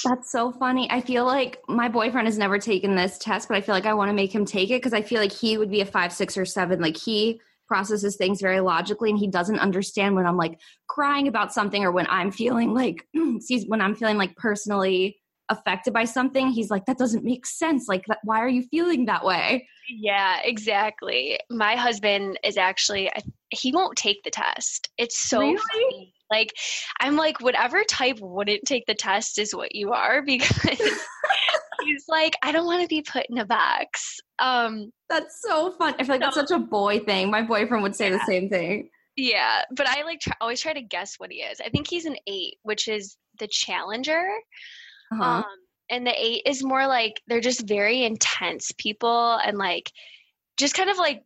That's 0.03 0.31
so 0.31 0.51
funny. 0.51 0.89
I 0.89 1.01
feel 1.01 1.25
like 1.25 1.60
my 1.67 1.88
boyfriend 1.88 2.27
has 2.27 2.38
never 2.38 2.57
taken 2.57 2.95
this 2.95 3.17
test, 3.17 3.48
but 3.48 3.57
I 3.57 3.62
feel 3.62 3.75
like 3.75 3.86
I 3.86 3.93
want 3.93 4.10
to 4.10 4.13
make 4.13 4.33
him 4.33 4.45
take 4.45 4.69
it 4.71 4.81
because 4.81 4.93
I 4.93 5.01
feel 5.01 5.21
like 5.21 5.31
he 5.31 5.57
would 5.57 5.71
be 5.71 5.81
a 5.81 5.86
five, 5.86 6.12
six, 6.12 6.38
or 6.38 6.45
seven. 6.45 6.81
Like 6.81 6.98
he 6.98 7.39
processes 7.72 8.18
things 8.18 8.42
very 8.42 8.60
logically 8.60 9.10
and 9.10 9.18
he 9.18 9.30
doesn't 9.30 9.60
understand 9.60 10.13
when 10.13 10.25
I'm 10.25 10.36
like 10.36 10.60
crying 10.88 11.30
about 11.30 11.54
something 11.54 11.86
or 11.86 11.92
when 11.94 12.06
I'm 12.10 12.30
feeling 12.30 12.74
like 12.74 13.08
excuse 13.13 13.63
when 13.66 13.80
I'm 13.80 13.96
feeling 13.96 14.18
like 14.18 14.36
personally 14.36 15.22
affected 15.51 15.94
by 15.94 16.06
something, 16.06 16.48
he's 16.48 16.72
like, 16.72 16.86
that 16.86 16.98
doesn't 16.98 17.24
make 17.24 17.46
sense. 17.46 17.88
Like, 17.88 18.06
why 18.24 18.40
are 18.40 18.48
you 18.48 18.63
feeling 18.63 19.06
that 19.06 19.24
way? 19.24 19.68
Yeah, 19.90 20.40
exactly. 20.44 21.40
My 21.50 21.75
husband 21.75 22.40
is 22.44 22.58
actually, 22.58 23.12
he 23.50 23.72
won't 23.74 23.98
take 23.98 24.24
the 24.24 24.32
test. 24.32 24.90
It's 24.98 25.20
so 25.20 25.40
really? 25.40 25.58
funny. 25.58 26.13
Like, 26.32 26.54
I'm 27.01 27.18
like, 27.18 27.42
whatever 27.42 27.84
type 27.84 28.20
wouldn't 28.22 28.63
take 28.66 28.86
the 28.86 28.96
test 28.96 29.38
is 29.38 29.54
what 29.54 29.75
you 29.75 29.92
are 29.92 30.22
because 30.25 30.80
he's 31.91 32.05
like, 32.07 32.36
I 32.41 32.51
don't 32.51 32.65
want 32.65 32.81
to 32.81 32.88
be 32.88 33.01
put 33.01 33.25
in 33.29 33.38
a 33.38 33.45
box. 33.45 34.19
Um, 34.39 34.91
that's 35.10 35.41
so 35.41 35.71
fun. 35.71 35.95
I 36.00 36.03
feel 36.03 36.15
like 36.15 36.21
so, 36.21 36.25
that's 36.25 36.50
such 36.50 36.51
a 36.51 36.60
boy 36.60 37.00
thing. 37.00 37.29
My 37.29 37.41
boyfriend 37.41 37.83
would 37.83 37.95
say 37.95 38.10
yeah. 38.10 38.17
the 38.17 38.25
same 38.25 38.50
thing. 38.50 38.89
Yeah, 39.17 39.63
but 39.75 39.88
I 39.88 40.03
like 40.03 40.21
try, 40.21 40.33
always 40.39 40.62
try 40.62 40.74
to 40.74 40.81
guess 40.81 41.15
what 41.17 41.31
he 41.31 41.39
is. 41.39 41.60
I 41.60 41.69
think 41.69 41.89
he's 41.89 42.05
an 42.05 42.15
eight, 42.27 42.55
which 42.63 42.88
is 42.88 43.17
the 43.39 43.48
challenger. 43.48 44.24
Uh-huh. 45.12 45.24
Um, 45.24 45.45
and 45.89 46.07
the 46.07 46.13
eight 46.17 46.43
is 46.45 46.63
more 46.63 46.88
like 46.88 47.21
they're 47.27 47.41
just 47.41 47.67
very 47.67 48.03
intense 48.03 48.71
people 48.77 49.39
and 49.43 49.57
like 49.57 49.91
just 50.57 50.74
kind 50.74 50.89
of 50.89 50.98
like 50.98 51.24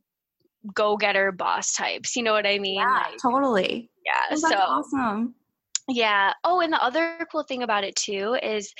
go 0.73 0.97
getter 0.97 1.31
boss 1.31 1.73
types. 1.73 2.15
You 2.15 2.23
know 2.23 2.33
what 2.33 2.47
I 2.47 2.57
mean? 2.57 2.79
Yeah, 2.79 3.03
like, 3.11 3.17
totally. 3.21 3.91
Yeah. 4.03 4.21
Oh, 4.31 4.35
so 4.35 4.55
awesome. 4.55 5.35
Yeah. 5.87 6.33
Oh, 6.43 6.61
and 6.61 6.73
the 6.73 6.83
other 6.83 7.27
cool 7.31 7.43
thing 7.43 7.61
about 7.61 7.83
it 7.83 7.95
too 7.95 8.35
is 8.41 8.73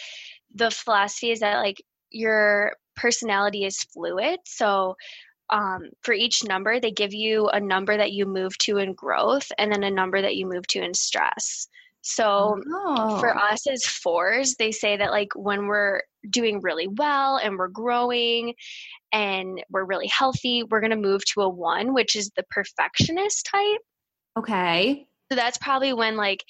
the 0.53 0.71
philosophy 0.71 1.31
is 1.31 1.39
that 1.39 1.57
like 1.57 1.81
your 2.11 2.73
personality 2.95 3.65
is 3.65 3.77
fluid. 3.93 4.39
So 4.45 4.95
um, 5.49 5.89
for 6.01 6.13
each 6.13 6.43
number, 6.43 6.79
they 6.79 6.91
give 6.91 7.13
you 7.13 7.49
a 7.49 7.59
number 7.59 7.95
that 7.95 8.11
you 8.11 8.25
move 8.25 8.57
to 8.59 8.77
in 8.77 8.93
growth 8.93 9.51
and 9.57 9.71
then 9.71 9.83
a 9.83 9.91
number 9.91 10.21
that 10.21 10.35
you 10.35 10.47
move 10.47 10.65
to 10.67 10.81
in 10.81 10.93
stress. 10.93 11.67
So 12.01 12.61
oh. 12.71 13.19
for 13.19 13.35
us 13.35 13.65
as 13.65 13.83
fours, 13.83 14.55
they 14.55 14.71
say 14.71 14.97
that 14.97 15.11
like 15.11 15.29
when 15.35 15.65
we're 15.65 16.01
doing 16.29 16.61
really 16.61 16.87
well 16.87 17.37
and 17.37 17.57
we're 17.57 17.67
growing 17.67 18.53
and 19.11 19.63
we're 19.71 19.85
really 19.85 20.07
healthy, 20.07 20.63
we're 20.63 20.81
going 20.81 20.91
to 20.91 20.97
move 20.97 21.25
to 21.33 21.41
a 21.41 21.49
one, 21.49 21.95
which 21.95 22.15
is 22.15 22.29
the 22.35 22.43
perfectionist 22.51 23.47
type. 23.51 23.81
Okay. 24.37 25.07
So 25.31 25.35
that's 25.35 25.57
probably 25.57 25.93
when 25.93 26.15
like 26.15 26.43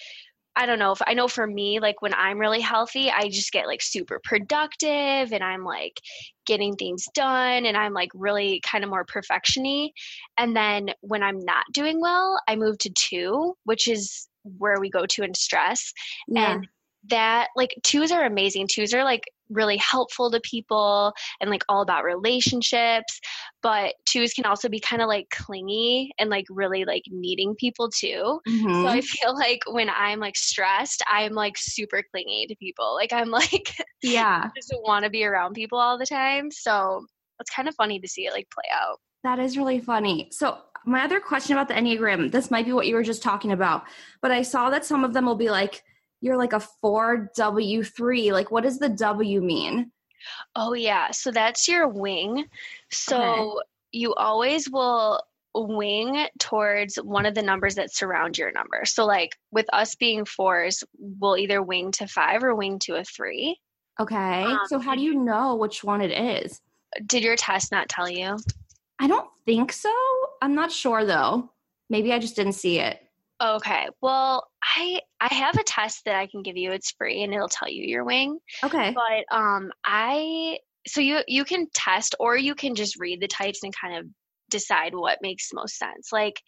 I 0.55 0.65
don't 0.65 0.79
know 0.79 0.91
if 0.91 1.01
I 1.05 1.13
know 1.13 1.27
for 1.27 1.45
me, 1.45 1.79
like 1.79 2.01
when 2.01 2.13
I'm 2.13 2.39
really 2.39 2.61
healthy, 2.61 3.11
I 3.11 3.29
just 3.29 3.51
get 3.51 3.67
like 3.67 3.81
super 3.81 4.19
productive 4.23 5.33
and 5.33 5.43
I'm 5.43 5.63
like 5.63 5.99
getting 6.45 6.75
things 6.75 7.05
done 7.13 7.65
and 7.65 7.75
I'm 7.75 7.93
like 7.93 8.11
really 8.13 8.61
kind 8.65 8.83
of 8.83 8.89
more 8.89 9.05
perfectiony. 9.05 9.89
And 10.37 10.55
then 10.55 10.91
when 11.01 11.23
I'm 11.23 11.39
not 11.39 11.65
doing 11.73 11.99
well, 11.99 12.39
I 12.47 12.55
move 12.55 12.77
to 12.79 12.89
two, 12.89 13.55
which 13.63 13.87
is 13.87 14.27
where 14.57 14.79
we 14.79 14.89
go 14.89 15.05
to 15.05 15.23
in 15.23 15.33
stress. 15.33 15.91
Yeah. 16.27 16.53
And 16.53 16.67
that 17.09 17.49
like 17.55 17.75
twos 17.83 18.11
are 18.11 18.25
amazing. 18.25 18.67
Twos 18.67 18.93
are 18.93 19.03
like 19.03 19.23
really 19.49 19.77
helpful 19.77 20.31
to 20.31 20.39
people 20.41 21.13
and 21.39 21.49
like 21.49 21.63
all 21.69 21.81
about 21.81 22.03
relationships 22.03 23.19
but 23.61 23.93
twos 24.05 24.33
can 24.33 24.43
also 24.43 24.67
be 24.67 24.79
kind 24.79 25.03
of 25.03 25.07
like 25.07 25.29
clingy 25.29 26.11
and 26.17 26.31
like 26.31 26.45
really 26.49 26.83
like 26.83 27.03
needing 27.11 27.53
people 27.55 27.89
too. 27.89 28.39
Mm-hmm. 28.47 28.81
so 28.81 28.87
i 28.87 29.01
feel 29.01 29.35
like 29.35 29.59
when 29.67 29.89
i'm 29.89 30.19
like 30.19 30.35
stressed 30.35 31.03
i'm 31.11 31.33
like 31.33 31.57
super 31.57 32.03
clingy 32.11 32.47
to 32.47 32.55
people. 32.55 32.95
Like 32.95 33.13
i'm 33.13 33.29
like 33.31 33.75
yeah. 34.01 34.49
just 34.55 34.73
want 34.83 35.03
to 35.03 35.11
be 35.11 35.23
around 35.23 35.53
people 35.53 35.77
all 35.77 35.97
the 35.97 36.05
time. 36.05 36.49
So 36.51 37.05
it's 37.39 37.51
kind 37.51 37.67
of 37.67 37.75
funny 37.75 37.99
to 37.99 38.07
see 38.07 38.25
it 38.25 38.33
like 38.33 38.47
play 38.49 38.69
out. 38.73 38.97
That 39.23 39.39
is 39.39 39.57
really 39.57 39.79
funny. 39.79 40.29
So 40.31 40.57
my 40.85 41.03
other 41.03 41.19
question 41.19 41.53
about 41.57 41.67
the 41.67 41.73
enneagram 41.73 42.31
this 42.31 42.51
might 42.51 42.65
be 42.65 42.73
what 42.73 42.87
you 42.87 42.95
were 42.95 43.03
just 43.03 43.23
talking 43.23 43.51
about 43.51 43.83
but 44.21 44.31
i 44.31 44.41
saw 44.41 44.69
that 44.69 44.85
some 44.85 45.03
of 45.03 45.13
them 45.13 45.25
will 45.25 45.35
be 45.35 45.49
like 45.49 45.83
you're 46.21 46.37
like 46.37 46.53
a 46.53 46.63
4W3. 46.83 48.31
Like, 48.31 48.51
what 48.51 48.63
does 48.63 48.79
the 48.79 48.89
W 48.89 49.41
mean? 49.41 49.91
Oh, 50.55 50.73
yeah. 50.73 51.11
So 51.11 51.31
that's 51.31 51.67
your 51.67 51.87
wing. 51.87 52.45
So 52.91 53.21
okay. 53.21 53.65
you 53.91 54.13
always 54.15 54.69
will 54.69 55.21
wing 55.55 56.27
towards 56.39 56.97
one 56.97 57.25
of 57.25 57.33
the 57.35 57.41
numbers 57.41 57.75
that 57.75 57.93
surround 57.93 58.37
your 58.37 58.51
number. 58.51 58.83
So, 58.85 59.05
like 59.05 59.37
with 59.51 59.65
us 59.73 59.95
being 59.95 60.25
fours, 60.25 60.83
we'll 60.97 61.37
either 61.37 61.61
wing 61.61 61.91
to 61.93 62.07
five 62.07 62.43
or 62.43 62.55
wing 62.55 62.79
to 62.79 62.95
a 62.95 63.03
three. 63.03 63.59
Okay. 63.99 64.43
Um, 64.43 64.59
so, 64.67 64.79
how 64.79 64.95
do 64.95 65.01
you 65.01 65.15
know 65.15 65.55
which 65.55 65.83
one 65.83 66.01
it 66.01 66.11
is? 66.11 66.61
Did 67.05 67.23
your 67.23 67.35
test 67.35 67.71
not 67.71 67.89
tell 67.89 68.09
you? 68.09 68.37
I 68.99 69.07
don't 69.07 69.29
think 69.45 69.71
so. 69.71 69.93
I'm 70.41 70.55
not 70.55 70.71
sure 70.71 71.05
though. 71.05 71.51
Maybe 71.89 72.11
I 72.13 72.19
just 72.19 72.35
didn't 72.35 72.53
see 72.53 72.79
it. 72.79 72.99
Okay. 73.41 73.87
Well, 74.01 74.47
I 74.63 75.01
I 75.19 75.33
have 75.33 75.55
a 75.57 75.63
test 75.63 76.05
that 76.05 76.15
I 76.15 76.27
can 76.27 76.41
give 76.41 76.57
you. 76.57 76.71
It's 76.71 76.91
free 76.91 77.23
and 77.23 77.33
it'll 77.33 77.49
tell 77.49 77.69
you 77.69 77.83
your 77.83 78.03
wing. 78.03 78.39
Okay. 78.63 78.93
But 78.93 79.35
um 79.35 79.71
I 79.83 80.59
so 80.87 81.01
you 81.01 81.19
you 81.27 81.43
can 81.45 81.67
test 81.73 82.15
or 82.19 82.37
you 82.37 82.55
can 82.55 82.75
just 82.75 82.99
read 82.99 83.21
the 83.21 83.27
types 83.27 83.63
and 83.63 83.73
kind 83.75 83.97
of 83.97 84.05
decide 84.49 84.93
what 84.95 85.19
makes 85.21 85.49
most 85.53 85.77
sense. 85.77 86.09
Like 86.13 86.41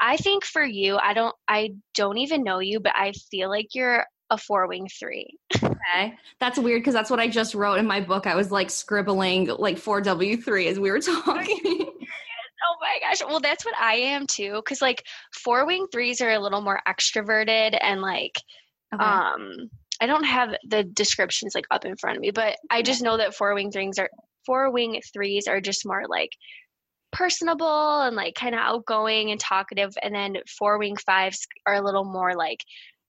I 0.00 0.16
think 0.16 0.44
for 0.44 0.64
you, 0.64 0.96
I 0.96 1.14
don't 1.14 1.34
I 1.48 1.70
don't 1.94 2.18
even 2.18 2.44
know 2.44 2.60
you, 2.60 2.80
but 2.80 2.92
I 2.94 3.12
feel 3.30 3.48
like 3.48 3.68
you're 3.74 4.04
a 4.30 4.38
four 4.38 4.66
wing 4.66 4.88
three. 4.98 5.38
okay. 5.56 6.14
That's 6.40 6.58
weird 6.58 6.80
because 6.80 6.94
that's 6.94 7.10
what 7.10 7.20
I 7.20 7.28
just 7.28 7.54
wrote 7.54 7.78
in 7.78 7.86
my 7.86 8.00
book. 8.00 8.26
I 8.26 8.34
was 8.34 8.50
like 8.50 8.70
scribbling 8.70 9.46
like 9.58 9.76
4W3 9.76 10.66
as 10.66 10.80
we 10.80 10.90
were 10.90 11.00
talking. 11.24 11.86
Oh 12.64 12.76
my 12.80 12.98
gosh. 13.00 13.22
Well, 13.26 13.40
that's 13.40 13.64
what 13.64 13.74
I 13.78 13.94
am 13.94 14.26
too. 14.26 14.62
Cause 14.66 14.80
like 14.80 15.04
four 15.32 15.66
wing 15.66 15.86
threes 15.90 16.20
are 16.20 16.30
a 16.30 16.38
little 16.38 16.60
more 16.60 16.80
extroverted 16.86 17.76
and 17.80 18.00
like, 18.00 18.38
okay. 18.94 19.04
um, 19.04 19.70
I 20.00 20.06
don't 20.06 20.24
have 20.24 20.50
the 20.68 20.84
descriptions 20.84 21.54
like 21.54 21.66
up 21.70 21.84
in 21.84 21.96
front 21.96 22.16
of 22.16 22.22
me, 22.22 22.30
but 22.30 22.56
I 22.70 22.82
just 22.82 23.02
know 23.02 23.16
that 23.16 23.34
four 23.34 23.54
wing 23.54 23.70
threes 23.70 23.98
are 23.98 24.10
four 24.46 24.70
wing 24.72 25.00
threes 25.12 25.46
are 25.46 25.60
just 25.60 25.86
more 25.86 26.02
like 26.08 26.30
personable 27.12 28.00
and 28.00 28.16
like 28.16 28.34
kind 28.34 28.54
of 28.54 28.60
outgoing 28.60 29.30
and 29.30 29.38
talkative. 29.38 29.94
And 30.02 30.14
then 30.14 30.36
four 30.58 30.78
wing 30.78 30.96
fives 30.96 31.46
are 31.66 31.74
a 31.74 31.84
little 31.84 32.04
more 32.04 32.34
like 32.34 32.60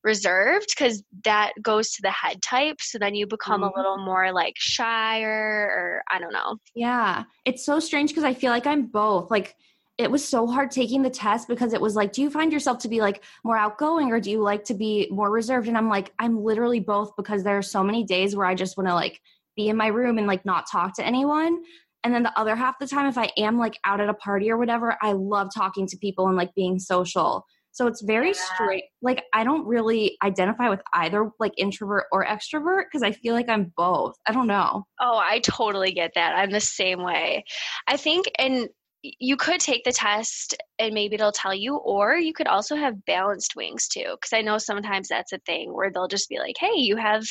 reserved 0.04 0.68
because 0.76 1.04
that 1.24 1.54
goes 1.62 1.92
to 1.92 2.02
the 2.02 2.12
head 2.12 2.42
type. 2.42 2.78
So 2.82 2.98
then 3.00 3.16
you 3.16 3.26
become 3.26 3.62
mm-hmm. 3.62 3.74
a 3.74 3.78
little 3.78 3.98
more 3.98 4.32
like 4.32 4.56
shyer 4.58 5.30
or 5.30 6.04
I 6.12 6.20
don't 6.20 6.34
know. 6.34 6.58
Yeah. 6.76 7.24
It's 7.46 7.66
so 7.66 7.80
strange 7.80 8.12
because 8.12 8.24
I 8.24 8.34
feel 8.34 8.52
like 8.52 8.68
I'm 8.68 8.88
both. 8.88 9.32
Like 9.32 9.56
it 9.98 10.10
was 10.10 10.28
so 10.28 10.48
hard 10.48 10.72
taking 10.72 11.04
the 11.04 11.10
test 11.10 11.48
because 11.48 11.74
it 11.74 11.82
was 11.82 11.96
like, 11.96 12.12
do 12.14 12.22
you 12.22 12.30
find 12.30 12.52
yourself 12.52 12.80
to 12.80 12.88
be 12.88 13.00
like 13.00 13.24
more 13.44 13.58
outgoing 13.58 14.12
or 14.12 14.20
do 14.20 14.32
you 14.32 14.42
like 14.42 14.64
to 14.66 14.74
be 14.74 15.08
more 15.12 15.30
reserved? 15.30 15.68
And 15.68 15.78
I'm 15.78 15.90
like, 15.90 16.12
I'm 16.18 16.44
literally 16.44 16.80
both 16.80 17.16
because 17.16 17.44
there 17.44 17.58
are 17.58 17.64
so 17.64 17.84
many 17.84 18.04
days 18.04 18.36
where 18.36 18.48
I 18.48 18.56
just 18.56 18.76
want 18.76 18.90
to 18.90 18.96
like 18.96 19.22
be 19.56 19.70
in 19.70 19.78
my 19.78 19.88
room 19.88 20.18
and 20.18 20.26
like 20.26 20.46
not 20.46 20.66
talk 20.70 20.96
to 20.96 21.06
anyone. 21.06 21.62
And 22.04 22.14
then 22.14 22.24
the 22.24 22.38
other 22.38 22.56
half 22.56 22.80
the 22.80 22.88
time, 22.88 23.06
if 23.06 23.18
I 23.18 23.30
am 23.38 23.58
like 23.58 23.78
out 23.86 24.02
at 24.02 24.10
a 24.10 24.14
party 24.16 24.50
or 24.52 24.58
whatever, 24.58 24.98
I 25.02 25.14
love 25.14 25.50
talking 25.56 25.88
to 25.88 25.98
people 25.98 26.28
and 26.28 26.36
like 26.36 26.54
being 26.56 26.80
social. 26.80 27.46
So 27.74 27.88
it's 27.88 28.02
very 28.02 28.28
yeah. 28.28 28.54
straight. 28.54 28.84
Like 29.02 29.24
I 29.34 29.44
don't 29.44 29.66
really 29.66 30.16
identify 30.24 30.70
with 30.70 30.82
either 30.94 31.32
like 31.40 31.54
introvert 31.58 32.06
or 32.12 32.24
extrovert 32.24 32.84
because 32.86 33.02
I 33.04 33.12
feel 33.12 33.34
like 33.34 33.50
I'm 33.50 33.74
both. 33.76 34.16
I 34.28 34.32
don't 34.32 34.48
know. 34.48 34.86
Oh, 35.02 35.18
I 35.18 35.40
totally 35.40 35.92
get 35.92 36.12
that. 36.16 36.36
I'm 36.36 36.52
the 36.52 36.62
same 36.62 37.04
way. 37.04 37.44
I 37.88 37.98
think 37.98 38.28
and 38.38 38.70
you 39.02 39.36
could 39.36 39.60
take 39.60 39.84
the 39.84 39.92
test 39.92 40.56
and 40.80 40.94
maybe 40.94 41.16
it'll 41.16 41.32
tell 41.32 41.54
you 41.54 41.76
or 41.76 42.16
you 42.16 42.32
could 42.32 42.48
also 42.48 42.76
have 42.76 43.04
balanced 43.06 43.54
wings 43.54 43.90
too 43.90 44.16
because 44.16 44.32
i 44.32 44.42
know 44.42 44.58
sometimes 44.58 45.10
that's 45.10 45.34
a 45.34 45.40
thing 45.40 45.74
where 45.74 45.92
they'll 45.92 46.08
just 46.08 46.30
be 46.30 46.40
like 46.40 46.56
hey 46.58 46.72
you 46.76 46.96
have 46.96 47.22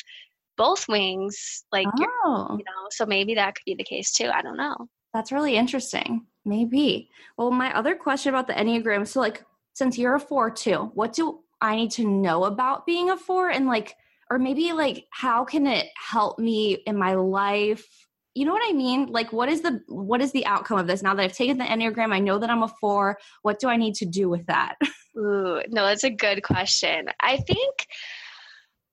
both 0.59 0.87
wings 0.87 1.65
like 1.73 1.87
oh. 2.27 2.47
you 2.51 2.65
know 2.65 2.87
so 2.91 3.07
maybe 3.07 3.35
that 3.35 3.55
could 3.55 3.65
be 3.65 3.75
the 3.75 3.85
case 3.85 4.13
too 4.13 4.29
i 4.35 4.43
don't 4.43 4.59
know 4.59 4.77
that's 5.15 5.33
really 5.33 5.57
interesting 5.57 6.27
maybe 6.45 7.09
well 7.39 7.51
my 7.51 7.75
other 7.75 7.95
question 7.95 8.29
about 8.29 8.47
the 8.47 8.53
enneagram 8.53 9.09
so 9.09 9.19
like 9.19 9.43
since 9.75 9.99
you're 9.99 10.15
a 10.15 10.21
four 10.21 10.51
too, 10.51 10.91
what 10.95 11.13
do 11.13 11.41
I 11.61 11.77
need 11.77 11.91
to 11.93 12.07
know 12.07 12.45
about 12.45 12.87
being 12.87 13.11
a 13.11 13.17
four? 13.17 13.51
And 13.51 13.67
like, 13.67 13.95
or 14.31 14.39
maybe 14.39 14.73
like, 14.73 15.07
how 15.11 15.45
can 15.45 15.67
it 15.67 15.87
help 15.95 16.39
me 16.39 16.75
in 16.87 16.97
my 16.97 17.15
life? 17.15 17.87
You 18.35 18.47
know 18.47 18.53
what 18.53 18.69
I 18.69 18.73
mean? 18.73 19.07
Like, 19.07 19.33
what 19.33 19.49
is 19.49 19.61
the 19.61 19.83
what 19.89 20.23
is 20.23 20.33
the 20.33 20.47
outcome 20.47 20.79
of 20.79 20.87
this? 20.87 21.03
Now 21.03 21.15
that 21.15 21.23
I've 21.23 21.37
taken 21.37 21.59
the 21.59 21.65
enneagram, 21.65 22.15
I 22.15 22.19
know 22.19 22.39
that 22.39 22.51
I'm 22.51 22.63
a 22.63 22.69
four. 22.81 23.19
What 23.43 23.61
do 23.61 23.69
I 23.69 23.77
need 23.77 23.95
to 23.97 24.07
do 24.07 24.29
with 24.29 24.47
that? 24.47 24.77
Ooh, 25.19 25.61
no, 25.69 25.85
that's 25.85 26.05
a 26.05 26.11
good 26.11 26.43
question. 26.43 27.09
I 27.21 27.37
think 27.37 27.87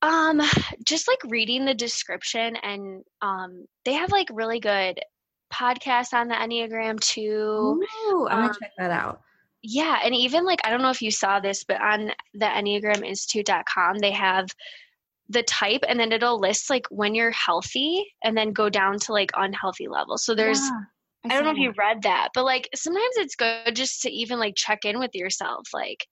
um 0.01 0.41
just 0.86 1.07
like 1.07 1.19
reading 1.27 1.65
the 1.65 1.74
description 1.74 2.55
and 2.57 3.03
um 3.21 3.65
they 3.86 3.93
have 3.93 4.12
like 4.12 4.27
really 4.31 4.59
good 4.59 5.00
podcasts 5.53 6.13
on 6.13 6.27
the 6.27 6.36
enneagram 6.36 7.00
too 7.00 7.81
Ooh, 8.07 8.27
i'm 8.29 8.38
gonna 8.38 8.48
um, 8.48 8.55
check 8.59 8.71
that 8.77 8.91
out 8.91 9.21
yeah, 9.62 10.00
and 10.04 10.16
even 10.16 10.46
like 10.46 10.60
I 10.63 10.70
don't 10.70 10.82
know 10.82 10.89
if 10.89 11.01
you 11.01 11.12
saw 11.12 11.39
this, 11.39 11.63
but 11.63 11.82
on 11.82 12.12
the 12.34 12.46
enneagraminstitute.com 12.46 14.00
they 14.00 14.12
have 14.12 14.48
the 15.30 15.44
type 15.44 15.82
and 15.88 16.00
then 16.00 16.12
it'll 16.12 16.39
list 16.39 16.70
like 16.70 16.88
when 16.89 17.13
you're 17.13 17.32
healthy 17.32 18.04
and 18.24 18.36
then 18.36 18.51
go 18.51 18.68
down 18.70 18.98
to 18.98 19.13
like 19.13 19.32
unhealthy 19.36 19.88
levels. 19.88 20.25
So 20.25 20.34
there's 20.34 20.60
yeah, 20.60 20.82
I, 21.25 21.28
I, 21.28 21.36
don't 21.36 21.44
know 21.44 21.51
that. 21.51 21.58
if 21.58 21.63
you 21.63 21.74
read 21.78 22.01
that, 22.04 22.30
but 22.34 22.46
like 22.46 22.70
sometimes 22.74 23.16
it's 23.18 23.36
good 23.36 23.75
just 23.75 24.01
to 24.04 24.12
even 24.12 24.39
like 24.39 24.56
check 24.56 24.86
in 24.86 25.00
with 25.00 25.13
yourself 25.13 25.68
like 25.74 26.06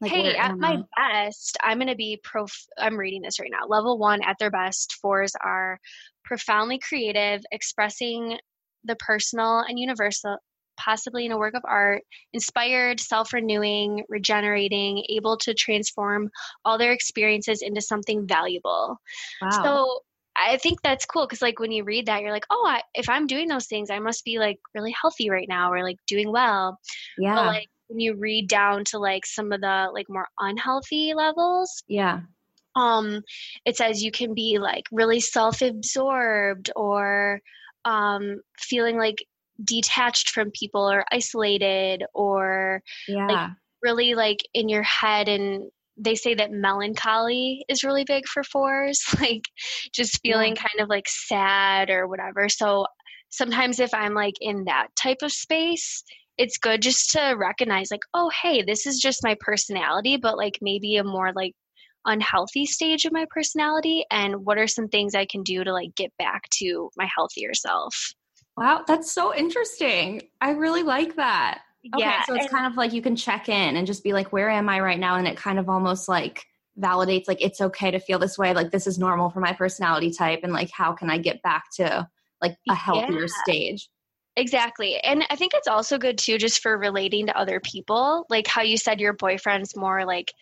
Like, 0.00 0.10
hey, 0.12 0.36
at 0.36 0.58
my 0.58 0.82
best, 0.96 1.56
I'm 1.62 1.78
going 1.78 1.88
to 1.88 1.96
be 1.96 2.20
prof. 2.22 2.52
I'm 2.78 2.98
reading 2.98 3.22
this 3.22 3.40
right 3.40 3.50
now. 3.50 3.66
Level 3.66 3.98
one, 3.98 4.22
at 4.22 4.36
their 4.38 4.50
best, 4.50 4.94
fours 5.00 5.32
are 5.42 5.80
profoundly 6.24 6.78
creative, 6.78 7.42
expressing 7.50 8.38
the 8.84 8.96
personal 8.96 9.60
and 9.60 9.78
universal, 9.78 10.36
possibly 10.76 11.26
in 11.26 11.32
a 11.32 11.38
work 11.38 11.54
of 11.54 11.62
art, 11.64 12.02
inspired, 12.32 13.00
self 13.00 13.32
renewing, 13.32 14.04
regenerating, 14.08 15.04
able 15.08 15.36
to 15.38 15.54
transform 15.54 16.30
all 16.64 16.78
their 16.78 16.92
experiences 16.92 17.62
into 17.62 17.80
something 17.80 18.26
valuable. 18.26 19.00
Wow. 19.40 19.50
So 19.50 20.00
I 20.36 20.56
think 20.56 20.82
that's 20.82 21.06
cool 21.06 21.26
because, 21.26 21.42
like, 21.42 21.60
when 21.60 21.72
you 21.72 21.84
read 21.84 22.06
that, 22.06 22.22
you're 22.22 22.32
like, 22.32 22.46
oh, 22.50 22.66
I, 22.66 22.82
if 22.94 23.08
I'm 23.08 23.26
doing 23.26 23.48
those 23.48 23.66
things, 23.66 23.90
I 23.90 24.00
must 24.00 24.24
be 24.24 24.38
like 24.38 24.58
really 24.74 24.94
healthy 25.00 25.30
right 25.30 25.48
now 25.48 25.70
or 25.72 25.82
like 25.84 25.98
doing 26.06 26.32
well. 26.32 26.78
Yeah. 27.16 27.34
But, 27.36 27.46
like, 27.46 27.68
when 27.88 28.00
you 28.00 28.14
read 28.14 28.48
down 28.48 28.84
to 28.86 28.98
like 28.98 29.26
some 29.26 29.52
of 29.52 29.60
the 29.60 29.88
like 29.92 30.06
more 30.08 30.26
unhealthy 30.38 31.14
levels, 31.14 31.82
yeah. 31.86 32.20
Um, 32.76 33.22
it 33.64 33.76
says 33.76 34.02
you 34.02 34.10
can 34.10 34.34
be 34.34 34.58
like 34.58 34.84
really 34.90 35.20
self-absorbed 35.20 36.72
or 36.74 37.40
um 37.84 38.40
feeling 38.58 38.96
like 38.96 39.24
detached 39.62 40.30
from 40.30 40.50
people 40.50 40.90
or 40.90 41.04
isolated 41.12 42.04
or 42.14 42.82
yeah. 43.06 43.26
like 43.26 43.50
really 43.82 44.14
like 44.14 44.38
in 44.54 44.68
your 44.68 44.82
head 44.82 45.28
and 45.28 45.70
they 45.96 46.14
say 46.14 46.34
that 46.34 46.50
melancholy 46.50 47.64
is 47.68 47.84
really 47.84 48.04
big 48.04 48.26
for 48.26 48.42
fours 48.42 49.00
like 49.20 49.42
just 49.92 50.20
feeling 50.22 50.54
yeah. 50.56 50.62
kind 50.62 50.80
of 50.80 50.88
like 50.88 51.06
sad 51.08 51.90
or 51.90 52.08
whatever 52.08 52.48
so 52.48 52.86
sometimes 53.30 53.78
if 53.78 53.92
i'm 53.94 54.14
like 54.14 54.34
in 54.40 54.64
that 54.64 54.88
type 54.96 55.18
of 55.22 55.30
space 55.30 56.02
it's 56.36 56.58
good 56.58 56.82
just 56.82 57.12
to 57.12 57.34
recognize 57.38 57.90
like 57.90 58.02
oh 58.14 58.30
hey 58.42 58.62
this 58.62 58.86
is 58.86 58.98
just 58.98 59.22
my 59.22 59.36
personality 59.40 60.16
but 60.16 60.36
like 60.36 60.58
maybe 60.60 60.96
a 60.96 61.04
more 61.04 61.32
like 61.34 61.52
unhealthy 62.06 62.66
stage 62.66 63.04
of 63.04 63.12
my 63.12 63.24
personality 63.30 64.04
and 64.10 64.44
what 64.44 64.58
are 64.58 64.66
some 64.66 64.88
things 64.88 65.14
i 65.14 65.24
can 65.24 65.42
do 65.42 65.62
to 65.64 65.72
like 65.72 65.94
get 65.94 66.12
back 66.18 66.42
to 66.50 66.90
my 66.96 67.08
healthier 67.14 67.54
self 67.54 68.12
wow 68.56 68.82
that's 68.86 69.12
so 69.12 69.34
interesting 69.34 70.22
i 70.40 70.50
really 70.50 70.82
like 70.82 71.16
that 71.16 71.62
okay 71.94 72.04
yeah, 72.04 72.22
so 72.24 72.34
it's 72.34 72.44
and, 72.44 72.52
kind 72.52 72.66
of 72.66 72.76
like 72.76 72.92
you 72.92 73.02
can 73.02 73.16
check 73.16 73.48
in 73.48 73.76
and 73.76 73.86
just 73.86 74.04
be 74.04 74.12
like 74.12 74.32
where 74.32 74.48
am 74.50 74.68
i 74.68 74.80
right 74.80 74.98
now 74.98 75.16
and 75.16 75.26
it 75.26 75.36
kind 75.36 75.58
of 75.58 75.68
almost 75.68 76.08
like 76.08 76.46
validates 76.78 77.28
like 77.28 77.40
it's 77.40 77.60
okay 77.60 77.90
to 77.90 78.00
feel 78.00 78.18
this 78.18 78.36
way 78.36 78.52
like 78.52 78.70
this 78.70 78.86
is 78.86 78.98
normal 78.98 79.30
for 79.30 79.40
my 79.40 79.52
personality 79.52 80.10
type 80.10 80.40
and 80.42 80.52
like 80.52 80.70
how 80.70 80.92
can 80.92 81.08
i 81.10 81.18
get 81.18 81.40
back 81.42 81.64
to 81.72 82.08
like 82.42 82.56
a 82.68 82.74
healthier 82.74 83.20
yeah. 83.20 83.42
stage 83.42 83.88
Exactly. 84.36 84.98
And 84.98 85.24
I 85.30 85.36
think 85.36 85.52
it's 85.54 85.68
also 85.68 85.96
good 85.96 86.18
too, 86.18 86.38
just 86.38 86.60
for 86.60 86.76
relating 86.76 87.26
to 87.26 87.38
other 87.38 87.60
people. 87.60 88.26
Like 88.28 88.46
how 88.46 88.62
you 88.62 88.76
said 88.76 89.00
your 89.00 89.12
boyfriend's 89.12 89.76
more 89.76 90.04
like 90.04 90.32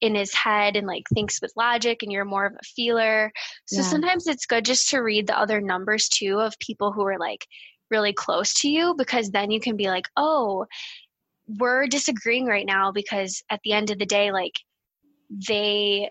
in 0.00 0.14
his 0.14 0.32
head 0.34 0.76
and 0.76 0.86
like 0.86 1.04
thinks 1.12 1.40
with 1.40 1.52
logic 1.56 2.02
and 2.02 2.12
you're 2.12 2.24
more 2.24 2.46
of 2.46 2.52
a 2.52 2.64
feeler. 2.64 3.32
So 3.66 3.80
yeah. 3.80 3.88
sometimes 3.88 4.26
it's 4.26 4.46
good 4.46 4.64
just 4.64 4.90
to 4.90 5.00
read 5.00 5.26
the 5.26 5.38
other 5.38 5.60
numbers 5.60 6.08
too 6.08 6.38
of 6.38 6.58
people 6.58 6.92
who 6.92 7.02
are 7.06 7.18
like 7.18 7.46
really 7.90 8.12
close 8.12 8.54
to 8.54 8.68
you 8.68 8.94
because 8.96 9.30
then 9.30 9.50
you 9.50 9.60
can 9.60 9.76
be 9.76 9.88
like, 9.88 10.06
oh, 10.16 10.66
we're 11.46 11.86
disagreeing 11.86 12.46
right 12.46 12.66
now 12.66 12.92
because 12.92 13.42
at 13.50 13.60
the 13.64 13.72
end 13.72 13.90
of 13.90 13.98
the 13.98 14.06
day, 14.06 14.30
like 14.32 14.52
they 15.30 16.08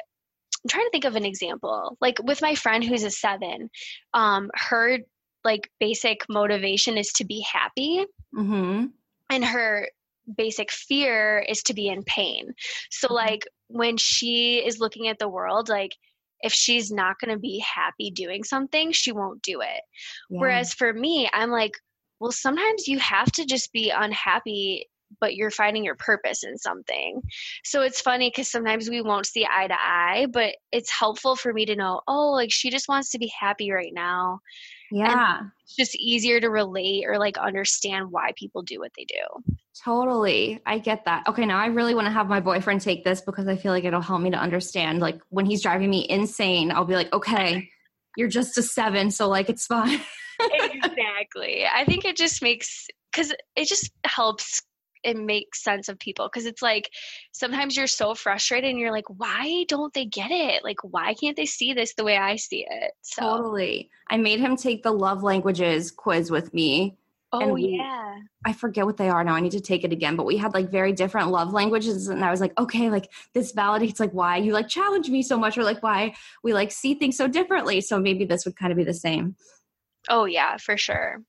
I'm 0.64 0.70
trying 0.70 0.86
to 0.86 0.92
think 0.92 1.06
of 1.06 1.16
an 1.16 1.26
example. 1.26 1.98
Like 2.02 2.18
with 2.24 2.42
my 2.42 2.56
friend 2.56 2.84
who's 2.84 3.04
a 3.04 3.12
seven, 3.12 3.70
um, 4.14 4.50
her 4.56 5.00
like 5.44 5.70
basic 5.80 6.26
motivation 6.28 6.98
is 6.98 7.12
to 7.14 7.26
be 7.26 7.42
happy. 7.42 8.06
Mm-hmm. 8.36 8.88
And 9.30 9.46
her 9.46 9.88
basic 10.36 10.72
fear 10.72 11.40
is 11.48 11.64
to 11.64 11.74
be 11.74 11.88
in 11.88 12.04
pain. 12.04 12.54
So, 12.92 13.08
mm-hmm. 13.08 13.16
like, 13.16 13.48
when 13.68 13.98
she 13.98 14.58
is 14.58 14.80
looking 14.80 15.08
at 15.08 15.20
the 15.20 15.30
world, 15.30 15.70
like, 15.70 15.92
if 16.42 16.54
she's 16.54 16.92
not 16.92 17.20
going 17.20 17.34
to 17.34 17.40
be 17.40 17.60
happy 17.60 18.12
doing 18.12 18.44
something, 18.44 18.92
she 18.92 19.12
won't 19.12 19.42
do 19.42 19.62
it. 19.62 19.82
Yeah. 20.30 20.40
Whereas 20.40 20.74
for 20.74 20.94
me, 20.94 21.30
I'm 21.34 21.50
like, 21.50 21.74
well, 22.20 22.32
sometimes 22.32 22.88
you 22.88 23.00
have 23.00 23.32
to 23.34 23.46
just 23.46 23.72
be 23.74 23.90
unhappy, 23.90 24.88
but 25.20 25.36
you're 25.36 25.52
finding 25.52 25.84
your 25.84 25.96
purpose 25.96 26.44
in 26.44 26.58
something. 26.58 27.22
So 27.64 27.82
it's 27.82 28.02
funny 28.02 28.30
because 28.30 28.52
sometimes 28.52 28.90
we 28.90 29.02
won't 29.02 29.26
see 29.26 29.48
eye 29.50 29.68
to 29.68 29.74
eye, 29.74 30.28
but 30.32 30.56
it's 30.72 30.92
helpful 30.92 31.36
for 31.36 31.54
me 31.54 31.66
to 31.66 31.76
know, 31.76 32.02
oh, 32.08 32.32
like 32.32 32.52
she 32.52 32.70
just 32.70 32.90
wants 32.90 33.12
to 33.12 33.20
be 33.20 33.32
happy 33.40 33.72
right 33.72 33.94
now. 33.94 34.40
Yeah. 34.92 35.40
And 35.40 35.52
it's 35.64 35.76
just 35.76 35.96
easier 35.96 36.40
to 36.40 36.50
relate 36.50 37.06
or 37.08 37.18
like 37.18 37.38
understand 37.38 38.12
why 38.12 38.32
people 38.36 38.62
do 38.62 38.80
what 38.80 38.92
they 38.98 39.06
do. 39.06 39.56
Totally. 39.84 40.62
I 40.66 40.80
get 40.80 41.06
that. 41.06 41.28
Okay, 41.28 41.46
now 41.46 41.60
I 41.60 41.68
really 41.68 41.94
want 41.94 42.08
to 42.08 42.12
have 42.12 42.28
my 42.28 42.40
boyfriend 42.40 42.82
take 42.82 43.04
this 43.04 43.22
because 43.22 43.48
I 43.48 43.56
feel 43.56 43.72
like 43.72 43.84
it'll 43.84 44.02
help 44.02 44.22
me 44.22 44.32
to 44.32 44.38
understand. 44.38 45.00
Like 45.00 45.20
when 45.30 45.46
he's 45.46 45.62
driving 45.62 45.90
me 45.90 46.08
insane, 46.10 46.72
I'll 46.72 46.86
be 46.86 46.96
like, 46.96 47.12
okay, 47.14 47.70
you're 48.16 48.28
just 48.28 48.58
a 48.58 48.64
seven, 48.64 49.12
so 49.12 49.30
like 49.30 49.50
it's 49.50 49.66
fine. 49.66 50.02
exactly. 50.40 51.66
I 51.66 51.86
think 51.86 52.06
it 52.06 52.16
just 52.16 52.42
makes 52.42 52.88
because 53.12 53.34
it 53.56 53.68
just 53.68 53.92
helps 54.06 54.62
it 55.04 55.18
makes 55.18 55.64
sense 55.64 55.90
of 55.90 56.00
people 56.00 56.30
because 56.32 56.46
it's 56.46 56.62
like 56.62 56.90
sometimes 57.32 57.76
you're 57.76 57.88
so 57.88 58.16
frustrated 58.16 58.70
and 58.70 58.80
you're 58.80 58.92
like 58.92 59.10
why 59.10 59.66
don't 59.68 59.94
they 59.94 60.06
get 60.06 60.32
it? 60.32 60.64
Like 60.64 60.84
why 60.84 61.14
can't 61.14 61.36
they 61.36 61.46
see 61.46 61.74
this 61.74 61.94
the 61.96 62.04
way 62.04 62.18
i 62.18 62.36
see 62.36 62.66
it? 62.70 62.92
So. 63.02 63.22
totally. 63.22 63.90
I 64.10 64.18
made 64.18 64.40
him 64.40 64.56
take 64.56 64.84
the 64.84 64.92
love 64.92 65.24
languages 65.24 65.92
quiz 65.92 66.32
with 66.32 66.54
me 66.54 66.98
oh 67.34 67.54
we, 67.54 67.78
yeah. 67.78 68.16
I 68.46 68.54
forget 68.54 68.86
what 68.86 68.96
they 68.96 69.10
are 69.10 69.24
now 69.24 69.34
i 69.34 69.42
need 69.42 69.52
to 69.52 69.60
take 69.60 69.84
it 69.84 69.92
again 69.92 70.16
but 70.16 70.26
we 70.26 70.38
had 70.38 70.54
like 70.54 70.70
very 70.70 70.94
different 70.94 71.30
love 71.30 71.52
languages 71.52 72.08
and 72.08 72.24
i 72.24 72.32
was 72.32 72.40
like 72.40 72.58
okay 72.58 72.90
like 72.90 73.12
this 73.34 73.52
validates 73.52 74.00
like 74.00 74.12
why 74.12 74.38
you 74.38 74.54
like 74.54 74.70
challenge 74.70 75.10
me 75.10 75.22
so 75.22 75.38
much 75.38 75.58
or 75.58 75.64
like 75.64 75.84
why 75.84 76.16
we 76.44 76.54
like 76.54 76.72
see 76.72 76.94
things 76.94 77.18
so 77.18 77.28
differently. 77.28 77.82
So 77.82 78.00
maybe 78.00 78.26
this 78.26 78.46
would 78.46 78.56
kind 78.56 78.72
of 78.72 78.78
be 78.78 78.84
the 78.84 78.94
same. 78.94 79.36
Oh 80.10 80.26
yeah 80.26 80.58
for 80.58 80.78
sure. 80.78 81.22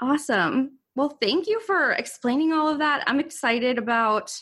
Awesome 0.00 0.78
well, 0.96 1.16
thank 1.20 1.46
you 1.46 1.60
for 1.60 1.92
explaining 1.92 2.52
all 2.52 2.68
of 2.68 2.78
that. 2.78 3.04
I'm 3.06 3.20
excited 3.20 3.76
about 3.76 4.32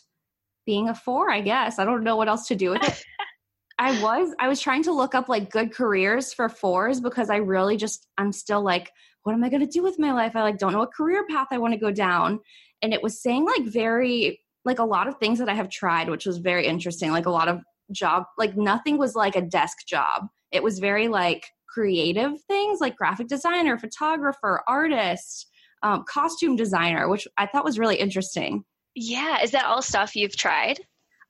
being 0.65 0.89
a 0.89 0.95
four, 0.95 1.31
I 1.31 1.41
guess. 1.41 1.81
I 1.81 1.85
don't 1.85 2.05
know 2.05 2.17
what 2.17 2.29
else 2.29 2.47
to 2.49 2.55
do 2.55 2.71
with 2.71 2.83
it. 2.83 3.05
I 3.79 4.01
was 4.01 4.33
I 4.39 4.47
was 4.47 4.61
trying 4.61 4.85
to 4.85 4.93
look 4.93 5.17
up 5.17 5.29
like 5.29 5.51
good 5.51 5.75
careers 5.75 6.33
for 6.33 6.49
fours 6.49 7.01
because 7.01 7.29
I 7.29 7.37
really 7.37 7.77
just 7.77 8.07
I'm 8.19 8.31
still 8.31 8.63
like 8.63 8.91
what 9.25 9.33
am 9.33 9.43
I 9.43 9.49
going 9.49 9.67
to 9.67 9.67
do 9.67 9.83
with 9.83 9.99
my 9.99 10.13
life? 10.13 10.37
I 10.37 10.43
like 10.43 10.59
don't 10.59 10.73
know 10.73 10.79
what 10.79 10.95
career 10.95 11.27
path 11.29 11.49
I 11.51 11.59
want 11.59 11.75
to 11.75 11.81
go 11.81 11.91
down. 11.91 12.39
And 12.83 12.95
it 12.95 13.03
was 13.03 13.21
saying 13.21 13.45
like 13.45 13.65
very 13.65 14.41
like 14.65 14.79
a 14.79 14.85
lot 14.85 15.09
of 15.09 15.19
things 15.19 15.41
that 15.41 15.49
I 15.49 15.55
have 15.55 15.71
tried 15.71 16.09
which 16.09 16.25
was 16.25 16.39
very 16.39 16.67
interesting. 16.67 17.11
Like 17.11 17.27
a 17.27 17.31
lot 17.31 17.49
of 17.49 17.61
job 17.91 18.25
like 18.39 18.57
nothing 18.57 18.97
was 18.97 19.17
like 19.17 19.35
a 19.35 19.43
desk 19.43 19.79
job. 19.89 20.29
It 20.53 20.63
was 20.63 20.79
very 20.79 21.09
like 21.09 21.45
creative 21.69 22.41
things 22.47 22.81
like 22.81 22.97
graphic 22.97 23.27
designer, 23.27 23.77
photographer, 23.77 24.63
artist, 24.69 25.49
um, 25.85 26.05
costume 26.09 26.57
designer, 26.57 27.09
which 27.09 27.29
I 27.37 27.47
thought 27.47 27.65
was 27.65 27.79
really 27.79 27.97
interesting. 27.97 28.65
Yeah, 28.97 29.43
is 29.43 29.53
that 29.53 29.67
all 29.67 29.83
stuff 29.83 30.17
you've 30.17 30.37
tried? 30.37 30.81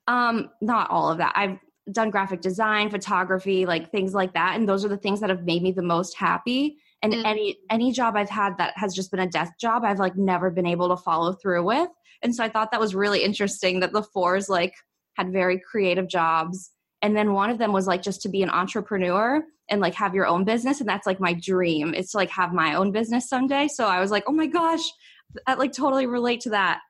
Um, 0.07 0.51
not 0.63 0.91
all 0.91 1.11
of 1.11 1.19
that. 1.19 1.33
I've 1.35 1.59
done 1.93 2.11
graphic 2.11 2.41
design, 2.41 2.89
photography, 2.89 3.67
like 3.67 3.91
things 3.91 4.15
like 4.15 4.33
that, 4.35 4.55
and 4.57 4.69
those 4.69 4.85
are 4.85 4.89
the 4.89 4.97
things 4.97 5.21
that 5.21 5.31
have 5.31 5.45
made 5.45 5.63
me 5.63 5.73
the 5.73 5.83
most 5.83 6.17
happy. 6.17 6.77
And 7.03 7.13
mm. 7.13 7.25
any 7.25 7.59
any 7.71 7.93
job 7.93 8.17
I've 8.17 8.31
had 8.31 8.57
that 8.59 8.73
has 8.77 8.95
just 8.95 9.11
been 9.11 9.21
a 9.21 9.29
desk 9.29 9.53
job, 9.61 9.83
I've 9.85 9.99
like 9.99 10.17
never 10.17 10.51
been 10.51 10.67
able 10.67 10.89
to 10.89 10.97
follow 10.97 11.33
through 11.33 11.65
with. 11.65 11.91
And 12.23 12.35
so 12.35 12.45
I 12.45 12.49
thought 12.49 12.71
that 12.71 12.81
was 12.81 12.95
really 12.95 13.23
interesting 13.23 13.81
that 13.81 13.93
the 13.93 14.03
fours 14.03 14.49
like 14.49 14.73
had 15.17 15.33
very 15.33 15.61
creative 15.61 16.09
jobs. 16.09 16.71
And 17.05 17.15
then 17.15 17.35
one 17.35 17.51
of 17.51 17.59
them 17.59 17.71
was 17.71 17.87
like 17.87 18.01
just 18.01 18.23
to 18.23 18.31
be 18.31 18.43
an 18.43 18.49
entrepreneur 18.49 19.45
and 19.69 19.79
like 19.83 19.93
have 19.93 20.15
your 20.15 20.27
own 20.27 20.45
business. 20.45 20.81
And 20.81 20.89
that's 20.89 21.07
like 21.07 21.21
my 21.21 21.35
dream 21.35 21.93
it's 21.93 22.13
to 22.13 22.17
like 22.17 22.31
have 22.31 22.55
my 22.55 22.77
own 22.77 22.93
business 22.93 23.29
someday. 23.29 23.69
So 23.69 23.87
i 23.87 24.01
was 24.01 24.11
like 24.11 24.25
oh 24.27 24.33
my 24.33 24.47
gosh 24.47 24.81
i 25.47 25.53
like 25.53 25.73
totally 25.73 26.07
relate 26.07 26.41
to 26.41 26.51
that. 26.51 26.81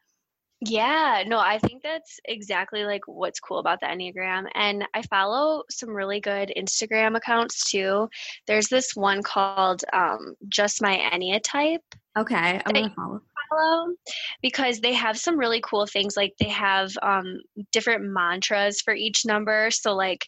Yeah 0.61 1.24
no 1.27 1.40
i 1.40 1.59
think 1.59 1.83
that's 1.83 2.20
exactly 2.27 2.85
like 2.85 3.03
what's 3.07 3.40
cool 3.40 3.59
about 3.59 3.81
the 3.81 3.87
enneagram. 3.87 4.44
And 4.55 4.87
i 4.94 5.03
follow 5.03 5.64
some 5.68 5.90
really 5.90 6.20
good 6.20 6.53
instagram 6.57 7.16
accounts 7.16 7.68
too. 7.68 8.09
There's 8.46 8.68
this 8.68 8.94
one 8.94 9.20
called 9.20 9.83
um, 9.92 10.37
just 10.48 10.81
my 10.81 10.96
ennea 11.12 11.40
type. 11.42 11.83
Okay 12.16 12.62
i'm 12.64 12.72
gonna 12.72 12.94
follow 12.94 13.20
follow 13.55 13.95
because 14.43 14.81
they 14.81 14.93
have 14.93 15.19
some 15.19 15.38
really 15.38 15.61
cool 15.61 15.87
things 15.87 16.17
like 16.17 16.35
they 16.38 16.49
have 16.49 16.90
um, 17.03 17.38
different 17.73 18.05
mantras 18.05 18.81
for 18.81 18.95
each 18.95 19.25
number 19.25 19.71
so 19.71 19.95
like 19.95 20.27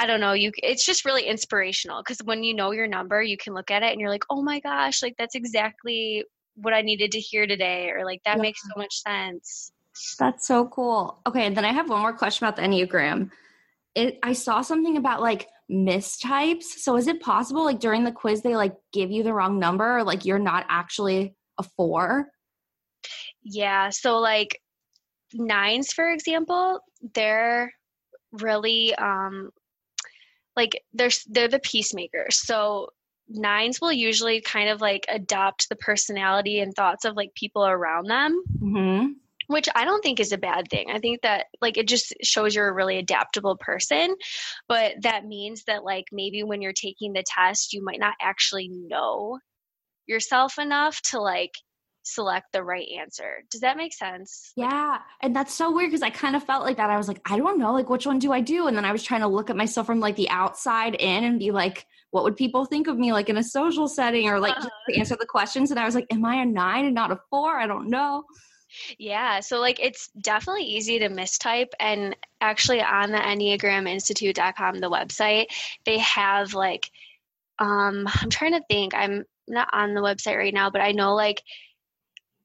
I 0.00 0.06
don't 0.06 0.20
know, 0.20 0.32
you 0.32 0.50
it's 0.56 0.86
just 0.86 1.04
really 1.04 1.24
inspirational 1.24 2.02
because 2.02 2.22
when 2.24 2.42
you 2.42 2.54
know 2.54 2.70
your 2.70 2.86
number, 2.86 3.22
you 3.22 3.36
can 3.36 3.52
look 3.52 3.70
at 3.70 3.82
it 3.82 3.92
and 3.92 4.00
you're 4.00 4.08
like, 4.08 4.24
"Oh 4.30 4.40
my 4.40 4.58
gosh, 4.60 5.02
like 5.02 5.14
that's 5.18 5.34
exactly 5.34 6.24
what 6.54 6.72
I 6.72 6.80
needed 6.80 7.12
to 7.12 7.20
hear 7.20 7.46
today," 7.46 7.90
or 7.90 8.06
like 8.06 8.22
that 8.24 8.36
yeah. 8.36 8.42
makes 8.42 8.62
so 8.62 8.70
much 8.78 8.94
sense. 8.94 9.72
That's 10.18 10.46
so 10.46 10.68
cool. 10.68 11.20
Okay, 11.26 11.44
and 11.44 11.54
then 11.54 11.66
I 11.66 11.72
have 11.74 11.90
one 11.90 12.00
more 12.00 12.14
question 12.14 12.46
about 12.46 12.56
the 12.56 12.62
Enneagram. 12.62 13.30
It, 13.94 14.18
I 14.22 14.32
saw 14.32 14.62
something 14.62 14.96
about 14.96 15.20
like 15.20 15.48
mistypes. 15.70 16.64
So 16.64 16.96
is 16.96 17.06
it 17.06 17.20
possible 17.20 17.64
like 17.64 17.80
during 17.80 18.04
the 18.04 18.12
quiz 18.12 18.40
they 18.40 18.56
like 18.56 18.76
give 18.94 19.10
you 19.10 19.22
the 19.22 19.34
wrong 19.34 19.58
number 19.58 19.98
or 19.98 20.02
like 20.02 20.24
you're 20.24 20.38
not 20.38 20.64
actually 20.70 21.34
a 21.60 21.68
4? 21.76 22.26
Yeah, 23.42 23.90
so 23.90 24.18
like 24.18 24.60
nines 25.32 25.92
for 25.92 26.10
example 26.10 26.80
they're 27.14 27.72
really 28.32 28.92
um 28.96 29.50
like 30.56 30.82
they're 30.92 31.10
they're 31.28 31.48
the 31.48 31.60
peacemakers. 31.60 32.36
So 32.36 32.88
nines 33.28 33.80
will 33.80 33.92
usually 33.92 34.40
kind 34.40 34.68
of 34.68 34.80
like 34.80 35.06
adopt 35.08 35.68
the 35.68 35.76
personality 35.76 36.60
and 36.60 36.74
thoughts 36.74 37.04
of 37.04 37.16
like 37.16 37.34
people 37.34 37.66
around 37.66 38.06
them. 38.06 38.42
Mm-hmm. 38.60 39.12
Which 39.46 39.68
I 39.74 39.84
don't 39.84 40.00
think 40.00 40.20
is 40.20 40.30
a 40.30 40.38
bad 40.38 40.68
thing. 40.70 40.90
I 40.92 41.00
think 41.00 41.22
that 41.22 41.46
like 41.60 41.76
it 41.76 41.88
just 41.88 42.14
shows 42.22 42.54
you're 42.54 42.68
a 42.68 42.72
really 42.74 42.98
adaptable 42.98 43.56
person, 43.56 44.14
but 44.68 44.94
that 45.02 45.24
means 45.24 45.64
that 45.64 45.82
like 45.82 46.04
maybe 46.12 46.44
when 46.44 46.62
you're 46.62 46.72
taking 46.72 47.12
the 47.12 47.24
test, 47.26 47.72
you 47.72 47.84
might 47.84 47.98
not 47.98 48.14
actually 48.20 48.68
know 48.68 49.40
yourself 50.10 50.58
enough 50.58 51.00
to 51.02 51.20
like 51.20 51.54
select 52.02 52.52
the 52.52 52.62
right 52.62 52.88
answer. 52.98 53.44
Does 53.50 53.60
that 53.60 53.76
make 53.76 53.92
sense? 53.92 54.52
Yeah. 54.56 54.98
And 55.20 55.34
that's 55.34 55.54
so 55.54 55.72
weird 55.74 55.90
because 55.90 56.02
I 56.02 56.10
kind 56.10 56.36
of 56.36 56.44
felt 56.44 56.64
like 56.64 56.76
that. 56.78 56.90
I 56.90 56.96
was 56.96 57.08
like, 57.08 57.20
I 57.24 57.38
don't 57.38 57.58
know, 57.58 57.72
like, 57.72 57.88
which 57.88 58.06
one 58.06 58.18
do 58.18 58.32
I 58.32 58.40
do? 58.40 58.66
And 58.66 58.76
then 58.76 58.84
I 58.84 58.92
was 58.92 59.02
trying 59.02 59.20
to 59.20 59.28
look 59.28 59.50
at 59.50 59.56
myself 59.56 59.86
from 59.86 60.00
like 60.00 60.16
the 60.16 60.30
outside 60.30 60.94
in 60.94 61.24
and 61.24 61.38
be 61.38 61.50
like, 61.50 61.86
what 62.10 62.24
would 62.24 62.36
people 62.36 62.64
think 62.64 62.88
of 62.88 62.98
me 62.98 63.12
like 63.12 63.28
in 63.28 63.36
a 63.36 63.44
social 63.44 63.86
setting 63.86 64.28
or 64.28 64.40
like 64.40 64.56
uh-huh. 64.56 64.68
to 64.88 64.98
answer 64.98 65.16
the 65.18 65.26
questions? 65.26 65.70
And 65.70 65.78
I 65.78 65.84
was 65.84 65.94
like, 65.94 66.06
am 66.10 66.24
I 66.24 66.36
a 66.36 66.46
nine 66.46 66.86
and 66.86 66.94
not 66.94 67.12
a 67.12 67.20
four? 67.30 67.58
I 67.58 67.66
don't 67.66 67.88
know. 67.88 68.24
Yeah, 68.98 69.40
so 69.40 69.58
like 69.58 69.80
it's 69.80 70.08
definitely 70.20 70.62
easy 70.64 71.00
to 71.00 71.08
mistype 71.08 71.70
and 71.80 72.14
actually 72.40 72.80
on 72.80 73.10
the 73.10 73.18
enneagraminstitute.com 73.18 74.78
the 74.78 74.90
website, 74.90 75.46
they 75.84 75.98
have 75.98 76.54
like 76.54 76.88
um 77.58 78.08
I'm 78.20 78.30
trying 78.30 78.52
to 78.52 78.62
think. 78.68 78.94
I'm 78.94 79.24
not 79.50 79.68
on 79.72 79.94
the 79.94 80.00
website 80.00 80.36
right 80.36 80.54
now, 80.54 80.70
but 80.70 80.80
I 80.80 80.92
know 80.92 81.14
like 81.14 81.42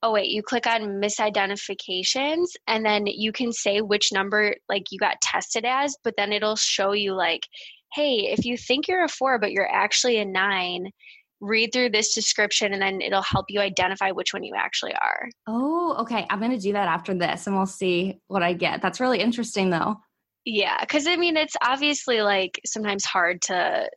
oh 0.03 0.11
wait 0.11 0.27
you 0.27 0.43
click 0.43 0.67
on 0.67 1.01
misidentifications 1.01 2.47
and 2.67 2.85
then 2.85 3.07
you 3.07 3.31
can 3.31 3.51
say 3.51 3.81
which 3.81 4.11
number 4.11 4.53
like 4.69 4.83
you 4.91 4.99
got 4.99 5.19
tested 5.21 5.65
as 5.65 5.95
but 6.03 6.13
then 6.17 6.33
it'll 6.33 6.57
show 6.57 6.91
you 6.91 7.13
like 7.13 7.47
hey 7.93 8.27
if 8.37 8.45
you 8.45 8.57
think 8.57 8.87
you're 8.87 9.05
a 9.05 9.09
four 9.09 9.39
but 9.39 9.51
you're 9.51 9.71
actually 9.71 10.17
a 10.17 10.25
nine 10.25 10.91
read 11.41 11.71
through 11.71 11.89
this 11.89 12.13
description 12.13 12.73
and 12.73 12.81
then 12.81 13.01
it'll 13.01 13.21
help 13.21 13.45
you 13.49 13.59
identify 13.59 14.11
which 14.11 14.33
one 14.33 14.43
you 14.43 14.53
actually 14.55 14.93
are. 14.93 15.29
Oh 15.47 15.95
okay. 15.99 16.25
I'm 16.29 16.39
gonna 16.39 16.57
do 16.57 16.73
that 16.73 16.87
after 16.87 17.13
this 17.13 17.47
and 17.47 17.55
we'll 17.55 17.65
see 17.65 18.19
what 18.27 18.43
i 18.43 18.53
get. 18.53 18.81
That's 18.81 18.99
really 18.99 19.19
interesting 19.19 19.69
though. 19.69 19.97
Yeah 20.45 20.77
because 20.81 21.07
i 21.07 21.15
mean 21.15 21.37
it's 21.37 21.55
obviously 21.61 22.21
like 22.21 22.59
sometimes 22.65 23.05
hard 23.05 23.41
to 23.43 23.89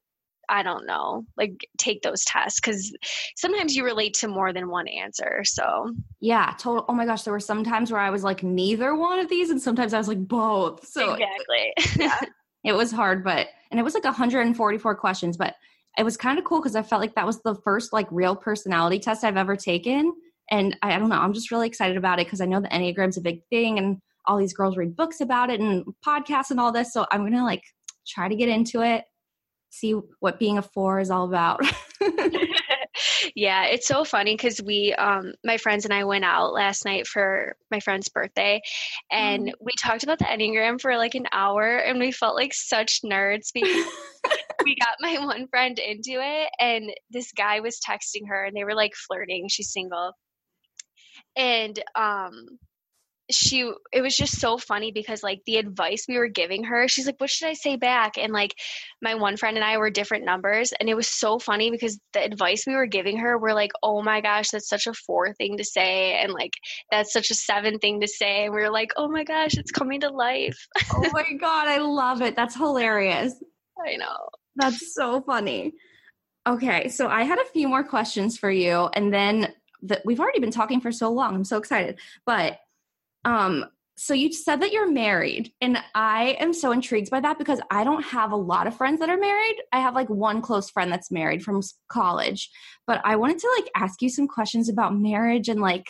I 0.49 0.63
don't 0.63 0.87
know, 0.87 1.25
like 1.37 1.67
take 1.77 2.03
those 2.03 2.25
tests 2.25 2.61
because 2.61 2.95
sometimes 3.37 3.77
you 3.77 3.85
relate 3.85 4.15
to 4.15 4.29
more 4.29 4.53
than 4.53 4.69
one 4.69 4.89
answer. 4.89 5.43
So, 5.45 5.93
yeah, 6.21 6.55
total. 6.59 6.85
Oh 6.89 6.95
my 6.95 7.05
gosh, 7.05 7.23
there 7.23 7.33
were 7.33 7.41
some 7.41 7.65
times 7.65 7.93
where 7.93 8.01
I 8.01 8.11
was 8.11 8.25
like 8.25 8.43
neither 8.43 8.95
one 8.95 9.19
of 9.19 9.29
these, 9.29 9.51
and 9.51 9.61
sometimes 9.61 9.95
I 9.95 9.99
was 9.99 10.09
like 10.09 10.27
both. 10.27 10.87
So, 10.87 11.15
exactly. 11.15 11.73
yeah, 11.97 12.21
it 12.65 12.73
was 12.73 12.91
hard, 12.91 13.23
but, 13.23 13.49
and 13.71 13.79
it 13.79 13.83
was 13.83 13.95
like 13.95 14.05
144 14.05 14.95
questions, 14.97 15.37
but 15.37 15.55
it 15.99 16.05
was 16.05 16.17
kind 16.17 16.39
of 16.39 16.45
cool 16.45 16.61
because 16.61 16.77
I 16.77 16.83
felt 16.83 17.01
like 17.01 17.15
that 17.17 17.27
was 17.27 17.43
the 17.43 17.57
first 17.57 17.93
like 17.93 18.07
real 18.11 18.37
personality 18.37 18.99
test 19.01 19.25
I've 19.25 19.37
ever 19.37 19.57
taken. 19.57 20.13
And 20.51 20.77
I, 20.83 20.95
I 20.95 20.99
don't 20.99 21.09
know, 21.09 21.17
I'm 21.17 21.33
just 21.33 21.51
really 21.51 21.67
excited 21.67 21.97
about 21.97 22.21
it 22.21 22.27
because 22.27 22.41
I 22.41 22.47
know 22.47 22.61
the 22.61 22.69
Enneagram's 22.69 23.17
a 23.17 23.21
big 23.21 23.41
thing 23.51 23.79
and 23.79 23.99
all 24.25 24.39
these 24.39 24.53
girls 24.53 24.77
read 24.77 24.95
books 24.95 25.21
about 25.21 25.51
it 25.51 25.61
and 25.61 25.85
podcasts 26.07 26.51
and 26.51 26.61
all 26.61 26.71
this. 26.71 26.93
So 26.93 27.07
I'm 27.11 27.21
going 27.21 27.33
to 27.33 27.45
like 27.45 27.63
try 28.07 28.29
to 28.29 28.37
get 28.37 28.49
into 28.49 28.83
it 28.83 29.05
see 29.71 29.93
what 30.21 30.39
being 30.39 30.59
a 30.59 30.63
four 30.63 31.01
is 31.01 31.11
all 31.11 31.25
about. 31.25 31.61
yeah, 33.35 33.65
it's 33.65 33.87
so 33.87 34.05
funny 34.05 34.35
because 34.35 34.61
we, 34.63 34.95
um, 34.95 35.33
my 35.45 35.57
friends 35.57 35.85
and 35.85 35.95
I 35.95 36.05
went 36.05 36.25
out 36.25 36.53
last 36.53 36.85
night 36.85 37.07
for 37.07 37.57
my 37.71 37.81
friend's 37.81 38.09
birthday, 38.09 38.61
and 39.11 39.49
mm. 39.49 39.53
we 39.61 39.73
talked 39.81 40.03
about 40.03 40.19
the 40.19 40.25
enneagram 40.25 40.81
for 40.81 40.97
like 40.97 41.15
an 41.15 41.27
hour, 41.33 41.79
and 41.79 41.99
we 41.99 42.13
felt 42.13 42.37
like 42.37 42.55
such 42.55 43.01
nerds 43.05 43.49
because 43.53 43.87
we 44.65 44.77
got 44.77 44.97
my 45.01 45.19
one 45.25 45.47
friend 45.49 45.79
into 45.79 46.21
it, 46.21 46.49
and 46.61 46.91
this 47.11 47.33
guy 47.33 47.61
was 47.61 47.81
texting 47.81 48.29
her, 48.29 48.45
and 48.45 48.57
they 48.57 48.65
were 48.65 48.75
like 48.75 48.95
flirting. 48.95 49.49
She's 49.49 49.73
single, 49.73 50.13
and 51.37 51.83
um, 51.95 52.59
she 53.31 53.71
it 53.93 54.01
was 54.01 54.17
just 54.17 54.41
so 54.41 54.57
funny 54.57 54.91
because 54.91 55.23
like 55.23 55.43
the 55.45 55.57
advice 55.57 56.07
we 56.09 56.17
were 56.17 56.29
giving 56.29 56.65
her 56.65 56.89
she's 56.89 57.07
like 57.07 57.21
what 57.21 57.29
should 57.29 57.49
i 57.49 57.53
say 57.53 57.77
back? 57.77 58.17
And 58.17 58.33
like 58.33 58.55
my 59.03 59.15
one 59.15 59.37
friend 59.37 59.57
and 59.57 59.65
i 59.65 59.77
were 59.77 59.91
different 59.91 60.25
numbers 60.25 60.73
and 60.79 60.89
it 60.89 60.95
was 60.95 61.09
so 61.09 61.39
funny 61.39 61.71
because 61.71 61.99
the 62.13 62.25
advice 62.25 62.65
we 62.67 62.75
were 62.75 62.87
giving 62.87 63.19
her 63.19 63.37
were 63.37 63.53
like 63.53 63.73
oh 63.83 64.03
my 64.03 64.21
gosh 64.21 64.51
that's 64.51 64.69
such 64.69 64.87
a 64.87 64.95
four 64.95 65.35
thing 65.35 65.59
to 65.59 65.65
say 65.65 66.15
and 66.15 66.33
like 66.33 66.53
that's 66.91 67.13
such 67.13 67.31
a 67.31 67.35
seven 67.35 67.79
thing 67.79 68.01
to 68.01 68.09
say 68.09 68.45
and 68.45 68.55
we 68.55 68.61
were 68.61 68.71
like 68.71 68.93
oh 68.97 69.09
my 69.09 69.25
gosh 69.25 69.57
it's 69.57 69.71
coming 69.71 70.01
to 70.01 70.09
life. 70.09 70.59
Oh 70.95 71.11
my 71.13 71.33
god 71.41 71.69
i 71.69 71.79
love 71.79 72.23
it. 72.23 72.35
That's 72.35 72.57
hilarious. 72.57 73.35
I 73.87 73.97
know. 73.97 74.17
That's 74.57 74.95
so 74.95 75.21
funny. 75.21 75.75
Okay 76.47 76.89
so 76.89 77.09
i 77.09 77.25
had 77.25 77.39
a 77.39 77.45
few 77.53 77.69
more 77.69 77.85
questions 77.85 78.39
for 78.39 78.51
you 78.51 78.89
and 78.95 79.13
then 79.13 79.53
that 79.83 80.03
we've 80.05 80.19
already 80.19 80.41
been 80.41 80.51
talking 80.51 80.81
for 80.81 80.91
so 80.91 81.11
long 81.11 81.35
i'm 81.35 81.45
so 81.45 81.59
excited. 81.59 81.99
But 82.25 82.59
um, 83.25 83.67
so 83.97 84.15
you 84.15 84.33
said 84.33 84.63
that 84.63 84.73
you're 84.73 84.91
married, 84.91 85.53
and 85.61 85.77
I 85.93 86.37
am 86.39 86.53
so 86.53 86.71
intrigued 86.71 87.11
by 87.11 87.19
that 87.19 87.37
because 87.37 87.61
I 87.69 87.83
don't 87.83 88.05
have 88.05 88.31
a 88.31 88.37
lot 88.37 88.69
of 88.69 88.77
friends 88.77 89.01
that 89.01 89.11
are 89.11 89.19
married. 89.19 89.57
I 89.73 89.81
have 89.81 89.97
like 89.97 90.09
one 90.09 90.41
close 90.41 90.71
friend 90.71 90.93
that's 90.93 91.11
married 91.11 91.43
from 91.43 91.61
college, 91.89 92.49
but 92.87 93.01
I 93.05 93.17
wanted 93.17 93.39
to 93.41 93.51
like 93.59 93.71
ask 93.75 94.01
you 94.01 94.09
some 94.09 94.29
questions 94.29 94.69
about 94.69 94.97
marriage 94.97 95.49
and 95.49 95.61
like 95.61 95.87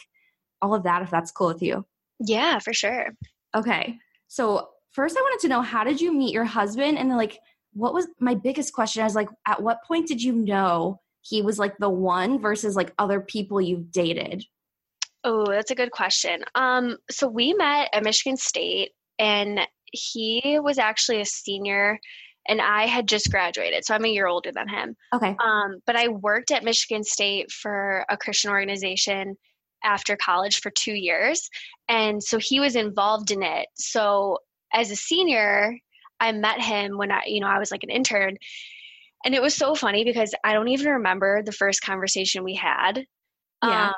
all 0.62 0.75
of 0.75 0.85
that 0.85 1.03
if 1.03 1.11
that's 1.11 1.31
cool 1.31 1.49
with 1.49 1.62
you. 1.62 1.85
Yeah, 2.19 2.61
for 2.61 2.73
sure. 2.73 3.14
Okay. 3.55 3.99
So, 4.27 4.71
first 4.93 5.17
I 5.17 5.21
wanted 5.21 5.43
to 5.43 5.49
know 5.49 5.61
how 5.61 5.85
did 5.85 6.01
you 6.01 6.12
meet 6.14 6.33
your 6.33 6.45
husband 6.45 6.99
and 6.99 7.11
like 7.11 7.38
what 7.75 7.93
was 7.93 8.09
my 8.19 8.35
biggest 8.35 8.73
question 8.73 9.03
I 9.03 9.05
was 9.05 9.14
like 9.14 9.29
at 9.47 9.62
what 9.62 9.85
point 9.87 10.09
did 10.09 10.23
you 10.23 10.33
know 10.33 11.01
he 11.21 11.43
was 11.43 11.59
like 11.59 11.77
the 11.79 11.91
one 11.91 12.41
versus 12.41 12.75
like 12.75 12.95
other 12.99 13.21
people 13.21 13.61
you've 13.61 13.93
dated? 13.93 14.45
Oh, 15.24 15.46
that's 15.46 15.70
a 15.70 15.76
good 15.76 15.90
question. 15.90 16.44
Um, 16.54 16.96
so 17.11 17.28
we 17.28 17.52
met 17.54 17.88
at 17.92 18.04
Michigan 18.04 18.37
State, 18.37 18.90
and 19.18 19.61
he 19.85 20.59
was 20.62 20.78
actually 20.78 21.20
a 21.20 21.26
senior, 21.26 21.98
and 22.48 22.61
I 22.61 22.87
had 22.87 23.09
just 23.09 23.31
graduated, 23.31 23.85
so 23.85 23.94
I'm 23.94 24.04
a 24.04 24.09
year 24.09 24.26
older 24.26 24.52
than 24.52 24.68
him. 24.68 24.96
Okay. 25.14 25.37
Um, 25.44 25.81
but 25.87 25.96
I 25.96 26.09
worked 26.09 26.50
at 26.50 26.64
Michigan 26.64 27.04
State 27.04 27.50
for 27.50 28.04
a 28.09 28.16
Christian 28.16 28.50
organization 28.50 29.37
after 29.85 30.16
college 30.16 30.61
for 30.61 30.70
two 30.70 30.94
years, 30.94 31.48
and 31.88 32.22
so 32.22 32.38
he 32.38 32.61
was 32.61 32.76
involved 32.76 33.31
in 33.31 33.42
it. 33.42 33.66
So 33.74 34.38
as 34.72 34.90
a 34.90 34.96
senior, 34.96 35.76
I 36.20 36.33
met 36.33 36.61
him 36.61 36.96
when 36.96 37.11
I, 37.11 37.22
you 37.26 37.40
know, 37.40 37.48
I 37.48 37.59
was 37.59 37.70
like 37.70 37.85
an 37.85 37.90
intern. 37.90 38.37
And 39.24 39.35
it 39.35 39.42
was 39.42 39.54
so 39.54 39.74
funny 39.74 40.04
because 40.04 40.33
I 40.44 40.52
don't 40.52 40.68
even 40.68 40.92
remember 40.92 41.42
the 41.42 41.52
first 41.52 41.83
conversation 41.83 42.44
we 42.44 42.54
had. 42.54 43.04
Yeah. 43.64 43.88
Um, 43.88 43.94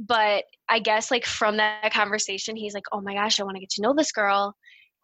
but 0.00 0.44
I 0.68 0.78
guess 0.78 1.10
like 1.10 1.26
from 1.26 1.58
that 1.58 1.92
conversation, 1.92 2.56
he's 2.56 2.74
like, 2.74 2.84
oh 2.90 3.02
my 3.02 3.14
gosh, 3.14 3.38
I 3.38 3.44
want 3.44 3.56
to 3.56 3.60
get 3.60 3.70
to 3.70 3.82
know 3.82 3.94
this 3.94 4.12
girl. 4.12 4.56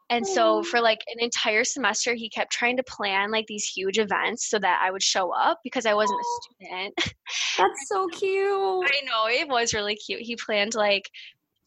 And 0.08 0.24
so 0.24 0.62
for 0.62 0.80
like 0.80 1.00
an 1.08 1.22
entire 1.22 1.64
semester, 1.64 2.14
he 2.14 2.30
kept 2.30 2.52
trying 2.52 2.76
to 2.76 2.84
plan 2.84 3.32
like 3.32 3.46
these 3.48 3.64
huge 3.64 3.98
events 3.98 4.48
so 4.48 4.58
that 4.60 4.80
I 4.80 4.92
would 4.92 5.02
show 5.02 5.34
up 5.34 5.58
because 5.64 5.84
I 5.84 5.94
wasn't 5.94 6.20
a 6.20 6.64
student. 6.64 6.94
That's 7.58 7.88
so 7.88 8.06
cute. 8.06 8.86
I 8.86 9.04
know 9.04 9.26
it 9.26 9.48
was 9.48 9.74
really 9.74 9.96
cute. 9.96 10.20
He 10.20 10.36
planned 10.36 10.76
like 10.76 11.10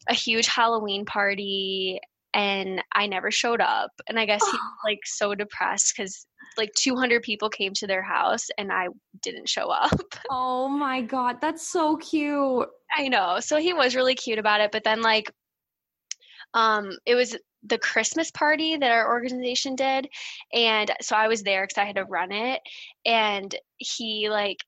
a 0.08 0.14
huge 0.14 0.46
Halloween 0.46 1.04
party 1.04 2.00
and 2.34 2.82
I 2.94 3.06
never 3.06 3.30
showed 3.30 3.60
up. 3.60 3.90
And 4.08 4.18
I 4.18 4.26
guess 4.26 4.44
he 4.44 4.52
was 4.52 4.60
like 4.84 5.00
so 5.04 5.34
depressed 5.34 5.94
because 5.96 6.26
like 6.56 6.72
200 6.74 7.22
people 7.22 7.48
came 7.48 7.72
to 7.74 7.86
their 7.86 8.02
house 8.02 8.46
and 8.58 8.72
I 8.72 8.88
didn't 9.22 9.48
show 9.48 9.70
up. 9.70 10.00
Oh 10.32 10.68
my 10.68 11.00
God, 11.00 11.40
that's 11.40 11.66
so 11.66 11.96
cute. 11.96 12.68
I 12.96 13.08
know. 13.08 13.40
So 13.40 13.58
he 13.58 13.72
was 13.72 13.96
really 13.96 14.14
cute 14.14 14.38
about 14.38 14.60
it. 14.60 14.70
But 14.70 14.84
then, 14.84 15.02
like, 15.02 15.32
um, 16.54 16.92
it 17.04 17.14
was 17.14 17.36
the 17.64 17.78
Christmas 17.78 18.30
party 18.30 18.76
that 18.76 18.92
our 18.92 19.08
organization 19.08 19.74
did. 19.74 20.08
And 20.52 20.90
so 21.00 21.16
I 21.16 21.28
was 21.28 21.42
there 21.42 21.64
because 21.64 21.78
I 21.78 21.84
had 21.84 21.96
to 21.96 22.04
run 22.04 22.30
it. 22.30 22.60
And 23.04 23.54
he, 23.78 24.28
like, 24.30 24.58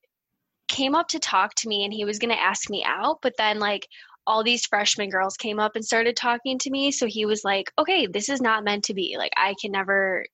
came 0.67 0.95
up 0.95 1.07
to 1.09 1.19
talk 1.19 1.55
to 1.55 1.69
me 1.69 1.85
and 1.85 1.93
he 1.93 2.05
was 2.05 2.19
going 2.19 2.33
to 2.33 2.41
ask 2.41 2.69
me 2.69 2.83
out. 2.85 3.19
But 3.21 3.35
then, 3.37 3.59
like, 3.59 3.87
all 4.25 4.43
these 4.43 4.65
freshman 4.65 5.09
girls 5.09 5.37
came 5.37 5.59
up 5.59 5.75
and 5.75 5.83
started 5.83 6.15
talking 6.15 6.57
to 6.59 6.69
me. 6.69 6.91
So 6.91 7.05
he 7.07 7.25
was 7.25 7.43
like, 7.43 7.71
okay, 7.77 8.07
this 8.07 8.29
is 8.29 8.41
not 8.41 8.63
meant 8.63 8.85
to 8.85 8.93
be. 8.93 9.15
Like, 9.17 9.33
I 9.35 9.55
can 9.61 9.71
never, 9.71 10.25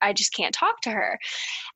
I 0.00 0.12
just 0.12 0.34
can't 0.34 0.54
talk 0.54 0.80
to 0.82 0.90
her. 0.90 1.18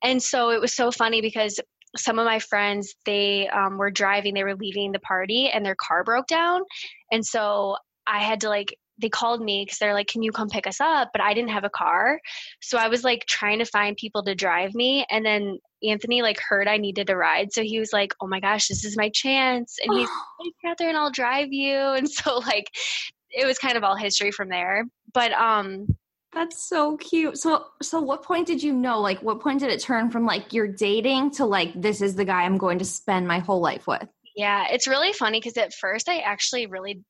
And 0.02 0.22
so 0.22 0.50
it 0.50 0.60
was 0.60 0.74
so 0.74 0.90
funny 0.90 1.20
because 1.20 1.60
some 1.96 2.18
of 2.18 2.26
my 2.26 2.38
friends, 2.38 2.94
they 3.04 3.48
um, 3.48 3.78
were 3.78 3.90
driving, 3.90 4.34
they 4.34 4.44
were 4.44 4.56
leaving 4.56 4.92
the 4.92 4.98
party 5.00 5.48
and 5.48 5.64
their 5.64 5.76
car 5.76 6.04
broke 6.04 6.26
down. 6.26 6.62
And 7.10 7.24
so 7.24 7.76
I 8.06 8.20
had 8.22 8.40
to 8.42 8.48
like 8.48 8.76
they 8.98 9.08
called 9.08 9.42
me 9.42 9.64
because 9.64 9.78
they're 9.78 9.94
like, 9.94 10.08
Can 10.08 10.22
you 10.22 10.32
come 10.32 10.48
pick 10.48 10.66
us 10.66 10.80
up? 10.80 11.10
But 11.12 11.20
I 11.20 11.34
didn't 11.34 11.50
have 11.50 11.64
a 11.64 11.70
car. 11.70 12.20
So 12.60 12.78
I 12.78 12.88
was 12.88 13.04
like 13.04 13.26
trying 13.26 13.58
to 13.58 13.64
find 13.64 13.96
people 13.96 14.22
to 14.24 14.34
drive 14.34 14.74
me. 14.74 15.06
And 15.10 15.24
then 15.24 15.58
Anthony 15.82 16.22
like 16.22 16.40
heard 16.40 16.68
I 16.68 16.78
needed 16.78 17.10
a 17.10 17.16
ride. 17.16 17.52
So 17.52 17.62
he 17.62 17.78
was 17.78 17.92
like, 17.92 18.14
Oh 18.20 18.26
my 18.26 18.40
gosh, 18.40 18.68
this 18.68 18.84
is 18.84 18.96
my 18.96 19.10
chance. 19.10 19.76
And 19.82 19.92
he's 19.92 20.08
like, 20.40 20.52
Hey 20.74 20.86
Kathryn, 20.86 20.94
I'll 20.94 21.10
drive 21.10 21.52
you. 21.52 21.76
And 21.96 22.08
so 22.08 22.38
like 22.38 22.70
it 23.30 23.46
was 23.46 23.58
kind 23.58 23.76
of 23.76 23.84
all 23.84 23.96
history 23.96 24.30
from 24.30 24.48
there. 24.48 24.84
But 25.12 25.32
um 25.32 25.86
That's 26.32 26.68
so 26.68 26.96
cute. 26.96 27.38
So 27.38 27.66
so 27.82 28.00
what 28.00 28.22
point 28.22 28.46
did 28.46 28.62
you 28.62 28.72
know? 28.72 29.00
Like 29.00 29.22
what 29.22 29.40
point 29.40 29.60
did 29.60 29.70
it 29.70 29.80
turn 29.80 30.10
from 30.10 30.24
like 30.24 30.52
you're 30.52 30.68
dating 30.68 31.32
to 31.32 31.44
like 31.44 31.72
this 31.80 32.00
is 32.00 32.14
the 32.14 32.24
guy 32.24 32.42
I'm 32.42 32.58
going 32.58 32.78
to 32.78 32.84
spend 32.84 33.28
my 33.28 33.40
whole 33.40 33.60
life 33.60 33.86
with? 33.86 34.08
Yeah, 34.34 34.66
it's 34.70 34.86
really 34.86 35.14
funny 35.14 35.40
because 35.40 35.56
at 35.56 35.72
first 35.72 36.08
I 36.10 36.18
actually 36.18 36.66
really 36.66 37.02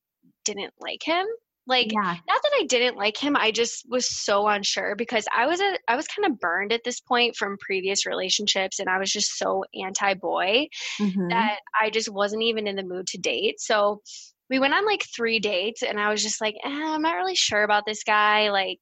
didn't 0.45 0.73
like 0.79 1.03
him. 1.03 1.25
Like 1.67 1.89
Yeah. 1.91 2.15
not 2.27 2.41
that 2.41 2.51
I 2.61 2.65
didn't 2.65 2.97
like 2.97 3.17
him, 3.17 3.35
I 3.35 3.51
just 3.51 3.85
was 3.89 4.09
so 4.09 4.47
unsure 4.47 4.95
because 4.95 5.25
I 5.35 5.45
was 5.47 5.59
a, 5.59 5.77
I 5.87 5.95
was 5.95 6.07
kind 6.07 6.25
of 6.31 6.39
burned 6.39 6.71
at 6.71 6.83
this 6.83 6.99
point 7.01 7.35
from 7.35 7.57
previous 7.59 8.05
relationships 8.05 8.79
and 8.79 8.89
I 8.89 8.97
was 8.99 9.11
just 9.11 9.37
so 9.37 9.63
anti-boy 9.75 10.67
Mhm. 10.99 11.29
that 11.29 11.59
I 11.79 11.89
just 11.89 12.09
wasn't 12.09 12.43
even 12.43 12.67
in 12.67 12.75
the 12.75 12.83
mood 12.83 13.07
to 13.07 13.17
date. 13.17 13.59
So 13.59 14.01
we 14.49 14.59
went 14.59 14.73
on 14.73 14.85
like 14.85 15.03
three 15.15 15.39
dates 15.39 15.83
and 15.83 15.99
I 15.99 16.09
was 16.09 16.23
just 16.23 16.39
like, 16.41 16.55
eh, 16.63 16.69
I'm 16.69 17.01
not 17.01 17.15
really 17.15 17.35
sure 17.35 17.63
about 17.63 17.83
this 17.85 18.03
guy. 18.03 18.49
Like, 18.49 18.79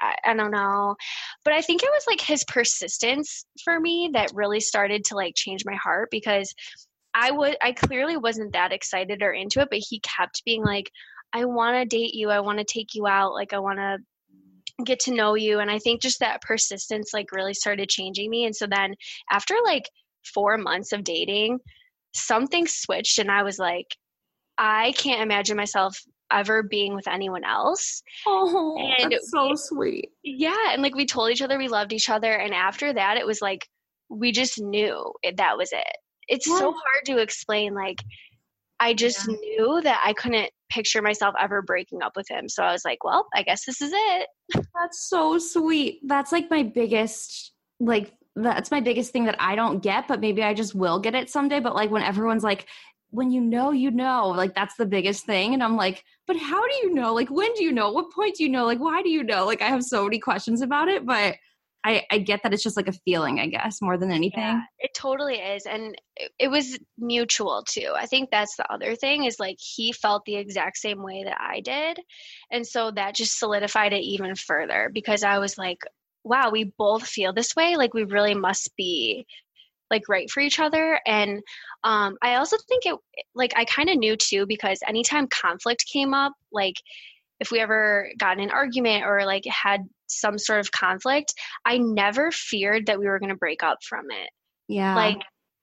I, 0.00 0.16
I 0.24 0.34
don't 0.34 0.50
know. 0.50 0.96
But 1.44 1.54
I 1.54 1.60
think 1.60 1.82
it 1.82 1.90
was 1.92 2.04
like 2.06 2.20
his 2.20 2.44
persistence 2.44 3.44
for 3.62 3.78
me 3.78 4.10
that 4.14 4.32
really 4.34 4.60
started 4.60 5.04
to 5.06 5.16
like 5.16 5.34
change 5.36 5.64
my 5.66 5.74
heart 5.76 6.08
because 6.10 6.54
I 7.14 7.30
would, 7.30 7.56
I 7.62 7.72
clearly 7.72 8.16
wasn't 8.16 8.52
that 8.54 8.72
excited 8.72 9.22
or 9.22 9.32
into 9.32 9.60
it, 9.60 9.68
but 9.70 9.80
he 9.86 10.00
kept 10.00 10.44
being 10.46 10.64
like, 10.64 10.90
I 11.32 11.44
want 11.44 11.76
to 11.76 11.84
date 11.84 12.14
you. 12.14 12.30
I 12.30 12.40
want 12.40 12.58
to 12.58 12.64
take 12.64 12.94
you 12.94 13.06
out. 13.06 13.32
Like, 13.32 13.52
I 13.52 13.58
want 13.58 13.78
to 13.78 13.98
get 14.84 15.00
to 15.00 15.14
know 15.14 15.34
you. 15.34 15.60
And 15.60 15.70
I 15.70 15.78
think 15.78 16.02
just 16.02 16.20
that 16.20 16.42
persistence 16.42 17.12
like 17.12 17.32
really 17.32 17.54
started 17.54 17.88
changing 17.88 18.30
me. 18.30 18.44
And 18.44 18.54
so 18.54 18.66
then 18.66 18.94
after 19.30 19.54
like 19.64 19.84
four 20.34 20.56
months 20.58 20.92
of 20.92 21.04
dating, 21.04 21.58
something 22.14 22.66
switched 22.66 23.18
and 23.18 23.30
I 23.30 23.42
was 23.42 23.58
like, 23.58 23.86
I 24.58 24.92
can't 24.92 25.22
imagine 25.22 25.56
myself 25.56 25.98
ever 26.30 26.62
being 26.62 26.94
with 26.94 27.08
anyone 27.08 27.44
else. 27.44 28.02
Oh, 28.26 28.78
And 28.98 29.12
that's 29.12 29.30
so 29.30 29.54
sweet. 29.54 30.10
Yeah. 30.22 30.56
And 30.70 30.82
like 30.82 30.94
we 30.94 31.06
told 31.06 31.30
each 31.30 31.42
other 31.42 31.58
we 31.58 31.68
loved 31.68 31.92
each 31.92 32.10
other. 32.10 32.32
And 32.32 32.54
after 32.54 32.92
that, 32.92 33.16
it 33.16 33.26
was 33.26 33.40
like, 33.40 33.66
we 34.08 34.32
just 34.32 34.60
knew 34.60 35.12
it, 35.22 35.36
that 35.38 35.56
was 35.56 35.70
it. 35.72 35.96
It's 36.28 36.46
so 36.46 36.72
hard 36.72 37.04
to 37.06 37.18
explain. 37.18 37.74
Like, 37.74 38.02
I 38.78 38.94
just 38.94 39.28
knew 39.28 39.80
that 39.82 40.02
I 40.04 40.12
couldn't 40.12 40.50
picture 40.72 41.02
myself 41.02 41.34
ever 41.38 41.62
breaking 41.62 42.02
up 42.02 42.12
with 42.16 42.28
him. 42.28 42.48
So 42.48 42.62
I 42.62 42.72
was 42.72 42.84
like, 42.84 43.04
well, 43.04 43.26
I 43.34 43.42
guess 43.42 43.64
this 43.66 43.80
is 43.80 43.92
it. 43.92 44.28
That's 44.54 45.08
so 45.08 45.38
sweet. 45.38 46.00
That's 46.04 46.32
like 46.32 46.50
my 46.50 46.62
biggest 46.62 47.52
like 47.80 48.12
that's 48.34 48.70
my 48.70 48.80
biggest 48.80 49.12
thing 49.12 49.24
that 49.24 49.36
I 49.38 49.54
don't 49.54 49.82
get, 49.82 50.08
but 50.08 50.20
maybe 50.20 50.42
I 50.42 50.54
just 50.54 50.74
will 50.74 50.98
get 50.98 51.14
it 51.14 51.28
someday. 51.28 51.60
But 51.60 51.74
like 51.74 51.90
when 51.90 52.02
everyone's 52.02 52.44
like, 52.44 52.66
when 53.10 53.30
you 53.30 53.42
know, 53.42 53.72
you 53.72 53.90
know, 53.90 54.28
like 54.28 54.54
that's 54.54 54.76
the 54.76 54.86
biggest 54.86 55.26
thing. 55.26 55.52
And 55.52 55.62
I'm 55.62 55.76
like, 55.76 56.02
but 56.26 56.36
how 56.36 56.66
do 56.66 56.74
you 56.76 56.94
know? 56.94 57.12
Like 57.12 57.28
when 57.28 57.52
do 57.54 57.62
you 57.62 57.72
know? 57.72 57.90
What 57.92 58.10
point 58.10 58.36
do 58.36 58.44
you 58.44 58.48
know? 58.48 58.64
Like 58.64 58.78
why 58.78 59.02
do 59.02 59.10
you 59.10 59.22
know? 59.22 59.44
Like 59.44 59.60
I 59.60 59.66
have 59.66 59.82
so 59.82 60.04
many 60.04 60.18
questions 60.18 60.62
about 60.62 60.88
it, 60.88 61.04
but 61.04 61.36
I, 61.84 62.04
I 62.10 62.18
get 62.18 62.42
that 62.42 62.54
it's 62.54 62.62
just 62.62 62.76
like 62.76 62.88
a 62.88 62.92
feeling, 62.92 63.40
I 63.40 63.46
guess, 63.46 63.82
more 63.82 63.98
than 63.98 64.10
anything. 64.10 64.42
Yeah, 64.42 64.62
it 64.78 64.92
totally 64.94 65.36
is. 65.36 65.66
And 65.66 65.96
it, 66.16 66.30
it 66.38 66.48
was 66.48 66.78
mutual 66.96 67.64
too. 67.68 67.92
I 67.96 68.06
think 68.06 68.30
that's 68.30 68.56
the 68.56 68.72
other 68.72 68.94
thing 68.94 69.24
is 69.24 69.40
like 69.40 69.56
he 69.58 69.92
felt 69.92 70.24
the 70.24 70.36
exact 70.36 70.76
same 70.78 71.02
way 71.02 71.24
that 71.24 71.38
I 71.40 71.60
did. 71.60 71.98
And 72.52 72.66
so 72.66 72.92
that 72.92 73.16
just 73.16 73.38
solidified 73.38 73.92
it 73.92 74.02
even 74.02 74.36
further 74.36 74.90
because 74.94 75.24
I 75.24 75.38
was 75.38 75.58
like, 75.58 75.78
wow, 76.24 76.50
we 76.50 76.72
both 76.78 77.04
feel 77.04 77.32
this 77.32 77.56
way. 77.56 77.76
Like 77.76 77.94
we 77.94 78.04
really 78.04 78.34
must 78.34 78.70
be 78.76 79.26
like 79.90 80.08
right 80.08 80.30
for 80.30 80.40
each 80.40 80.60
other. 80.60 81.00
And 81.04 81.42
um, 81.84 82.16
I 82.22 82.36
also 82.36 82.56
think 82.68 82.86
it, 82.86 82.96
like, 83.34 83.52
I 83.56 83.64
kind 83.64 83.90
of 83.90 83.98
knew 83.98 84.16
too 84.16 84.46
because 84.46 84.78
anytime 84.86 85.26
conflict 85.26 85.84
came 85.92 86.14
up, 86.14 86.32
like, 86.52 86.76
if 87.40 87.50
we 87.50 87.58
ever 87.58 88.08
got 88.18 88.38
in 88.38 88.44
an 88.44 88.50
argument 88.50 89.04
or 89.04 89.26
like 89.26 89.44
had 89.46 89.80
some 90.20 90.38
sort 90.38 90.60
of 90.60 90.70
conflict, 90.72 91.32
I 91.64 91.78
never 91.78 92.30
feared 92.30 92.86
that 92.86 92.98
we 92.98 93.06
were 93.06 93.18
going 93.18 93.30
to 93.30 93.36
break 93.36 93.62
up 93.62 93.78
from 93.88 94.06
it 94.10 94.30
Yeah. 94.68 94.94
like 94.94 95.18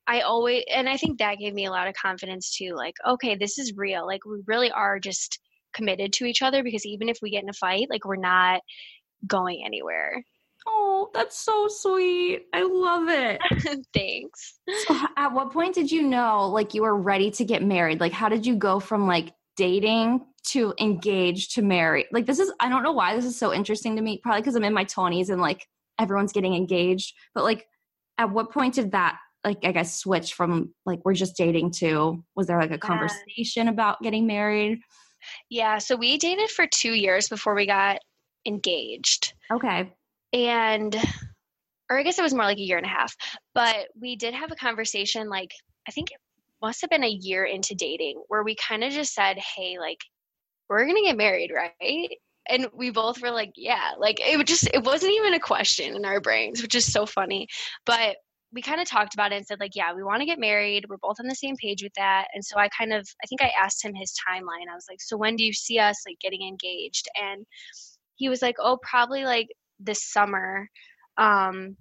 i 0.07 0.21
always 0.21 0.63
and 0.73 0.89
i 0.89 0.97
think 0.97 1.19
that 1.19 1.37
gave 1.37 1.53
me 1.53 1.65
a 1.65 1.71
lot 1.71 1.87
of 1.87 1.93
confidence 1.93 2.55
too 2.57 2.73
like 2.75 2.95
okay 3.07 3.35
this 3.35 3.57
is 3.59 3.73
real 3.77 4.05
like 4.07 4.25
we 4.25 4.41
really 4.47 4.71
are 4.71 4.99
just 4.99 5.39
committed 5.73 6.11
to 6.13 6.25
each 6.25 6.41
other 6.41 6.63
because 6.63 6.85
even 6.85 7.09
if 7.09 7.17
we 7.21 7.29
get 7.29 7.43
in 7.43 7.49
a 7.49 7.53
fight 7.53 7.87
like 7.89 8.05
we're 8.05 8.15
not 8.15 8.61
going 9.27 9.61
anywhere 9.65 10.23
oh, 10.67 11.09
that's 11.13 11.39
so 11.39 11.67
sweet. 11.69 12.45
I 12.53 12.63
love 12.63 13.07
it. 13.09 13.39
thanks 13.93 14.59
So 14.87 14.95
at 15.17 15.33
what 15.33 15.51
point 15.51 15.73
did 15.73 15.91
you 15.91 16.03
know 16.03 16.47
like 16.49 16.73
you 16.73 16.81
were 16.83 16.95
ready 16.95 17.31
to 17.31 17.45
get 17.45 17.63
married? 17.63 17.99
Like 17.99 18.11
how 18.11 18.29
did 18.29 18.45
you 18.45 18.55
go 18.55 18.79
from 18.79 19.07
like 19.07 19.33
dating 19.55 20.21
to 20.51 20.73
engage 20.79 21.49
to 21.55 21.61
marry 21.61 22.05
Like 22.11 22.25
this 22.25 22.39
is 22.39 22.51
I 22.59 22.69
don't 22.69 22.83
know 22.83 22.91
why 22.91 23.15
this 23.15 23.25
is 23.25 23.37
so 23.37 23.53
interesting 23.53 23.95
to 23.95 24.01
me. 24.01 24.19
Probably 24.21 24.41
because 24.41 24.55
I'm 24.55 24.63
in 24.63 24.73
my 24.73 24.85
20s 24.85 25.29
and 25.29 25.41
like 25.41 25.67
everyone's 25.99 26.31
getting 26.33 26.55
engaged. 26.55 27.13
But 27.35 27.43
like 27.43 27.67
at 28.17 28.31
what 28.31 28.51
point 28.51 28.75
did 28.75 28.91
that 28.91 29.17
like 29.45 29.59
I 29.63 29.71
guess 29.71 29.95
switch 29.97 30.33
from 30.33 30.73
like 30.85 30.99
we're 31.05 31.13
just 31.13 31.37
dating 31.37 31.71
to 31.79 32.23
was 32.35 32.47
there 32.47 32.59
like 32.59 32.71
a 32.71 32.77
conversation 32.77 33.67
about 33.67 34.01
getting 34.01 34.27
married? 34.27 34.79
yeah 35.49 35.77
so 35.77 35.97
we 35.97 36.17
dated 36.17 36.49
for 36.49 36.65
two 36.65 36.93
years 36.93 37.27
before 37.27 37.53
we 37.53 37.65
got 37.65 37.99
engaged 38.45 39.33
Okay. 39.51 39.91
and 40.31 40.95
or 41.89 41.99
i 41.99 42.03
guess 42.03 42.17
it 42.17 42.21
was 42.21 42.33
more 42.33 42.45
like 42.45 42.57
a 42.57 42.61
year 42.61 42.77
and 42.77 42.85
a 42.85 42.89
half 42.89 43.13
but 43.53 43.89
we 43.99 44.15
did 44.15 44.33
have 44.33 44.49
a 44.51 44.55
conversation 44.55 45.27
like 45.27 45.51
i 45.89 45.91
think 45.91 46.11
it 46.11 46.17
must 46.61 46.79
have 46.79 46.89
been 46.89 47.03
a 47.03 47.09
year 47.09 47.43
into 47.43 47.75
dating 47.75 48.23
where 48.29 48.43
we 48.43 48.55
kind 48.55 48.81
of 48.81 48.93
just 48.93 49.13
said 49.13 49.37
hey 49.57 49.77
like 49.77 49.99
we're 50.69 50.85
gonna 50.85 51.01
get 51.01 51.17
married 51.17 51.51
right? 51.53 52.09
And 52.47 52.67
we 52.73 52.89
both 52.89 53.21
were 53.21 53.31
like 53.31 53.51
yeah 53.55 53.91
like 53.97 54.19
it 54.21 54.45
just 54.47 54.69
it 54.73 54.83
wasn't 54.83 55.13
even 55.13 55.33
a 55.33 55.39
question 55.39 55.95
in 55.95 56.05
our 56.05 56.19
brains 56.19 56.61
which 56.61 56.75
is 56.75 56.91
so 56.91 57.05
funny. 57.05 57.47
But 57.85 58.17
we 58.51 58.61
kind 58.63 58.81
of 58.81 58.87
talked 58.87 59.13
about 59.13 59.31
it 59.31 59.35
and 59.35 59.45
said 59.45 59.59
like 59.59 59.75
yeah 59.75 59.93
we 59.93 60.03
want 60.03 60.21
to 60.21 60.25
get 60.25 60.39
married. 60.39 60.85
We're 60.89 60.97
both 60.97 61.17
on 61.19 61.27
the 61.27 61.35
same 61.35 61.55
page 61.57 61.83
with 61.83 61.93
that. 61.95 62.27
And 62.33 62.43
so 62.43 62.57
i 62.57 62.69
kind 62.69 62.93
of 62.93 63.07
i 63.23 63.27
think 63.27 63.41
i 63.41 63.51
asked 63.59 63.83
him 63.83 63.93
his 63.93 64.13
timeline. 64.27 64.69
I 64.71 64.75
was 64.75 64.85
like 64.89 65.01
so 65.01 65.17
when 65.17 65.35
do 65.35 65.43
you 65.43 65.53
see 65.53 65.79
us 65.79 66.03
like 66.07 66.19
getting 66.19 66.47
engaged? 66.47 67.07
And 67.21 67.45
he 68.15 68.29
was 68.29 68.41
like 68.41 68.55
oh 68.59 68.77
probably 68.81 69.25
like 69.25 69.47
this 69.79 70.03
summer. 70.03 70.69
Um 71.17 71.75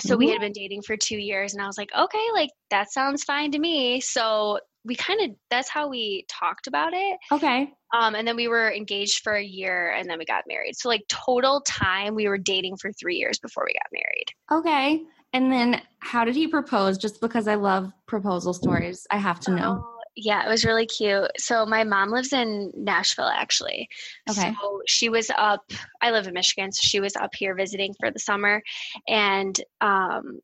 so 0.00 0.16
we 0.16 0.30
had 0.30 0.40
been 0.40 0.52
dating 0.52 0.82
for 0.82 0.96
two 0.96 1.18
years 1.18 1.52
and 1.52 1.62
i 1.62 1.66
was 1.66 1.76
like 1.76 1.90
okay 1.96 2.26
like 2.32 2.48
that 2.70 2.90
sounds 2.90 3.24
fine 3.24 3.52
to 3.52 3.58
me. 3.58 4.00
So 4.00 4.58
we 4.84 4.94
kind 4.94 5.20
of 5.20 5.36
that's 5.50 5.68
how 5.68 5.88
we 5.88 6.24
talked 6.28 6.66
about 6.66 6.92
it 6.92 7.18
Okay. 7.30 7.72
um 7.94 8.14
and 8.14 8.26
then 8.26 8.36
we 8.36 8.48
were 8.48 8.72
engaged 8.72 9.22
for 9.22 9.34
a 9.34 9.42
year 9.44 9.90
and 9.90 10.08
then 10.08 10.18
we 10.18 10.24
got 10.24 10.44
married 10.48 10.76
so 10.76 10.88
like 10.88 11.02
total 11.08 11.60
time 11.62 12.14
we 12.14 12.28
were 12.28 12.38
dating 12.38 12.76
for 12.76 12.92
three 12.92 13.16
years 13.16 13.38
before 13.38 13.64
we 13.66 13.74
got 13.74 13.88
married 13.92 14.26
Okay. 14.60 15.02
And 15.32 15.50
then 15.50 15.80
how 16.00 16.24
did 16.24 16.34
he 16.34 16.46
propose? 16.46 16.98
Just 16.98 17.20
because 17.20 17.48
I 17.48 17.54
love 17.54 17.90
proposal 18.06 18.52
stories, 18.52 19.06
I 19.10 19.16
have 19.16 19.40
to 19.40 19.50
know. 19.50 19.82
Oh, 19.82 19.98
yeah, 20.14 20.44
it 20.44 20.48
was 20.50 20.64
really 20.66 20.84
cute. 20.84 21.30
So 21.38 21.64
my 21.64 21.84
mom 21.84 22.10
lives 22.10 22.34
in 22.34 22.70
Nashville 22.76 23.30
actually. 23.32 23.88
Okay. 24.28 24.52
So 24.60 24.82
she 24.86 25.08
was 25.08 25.30
up 25.38 25.62
I 26.02 26.10
live 26.10 26.26
in 26.26 26.34
Michigan, 26.34 26.70
so 26.70 26.80
she 26.82 27.00
was 27.00 27.16
up 27.16 27.34
here 27.34 27.54
visiting 27.54 27.94
for 27.98 28.10
the 28.10 28.18
summer 28.18 28.62
and 29.08 29.58
um 29.80 30.40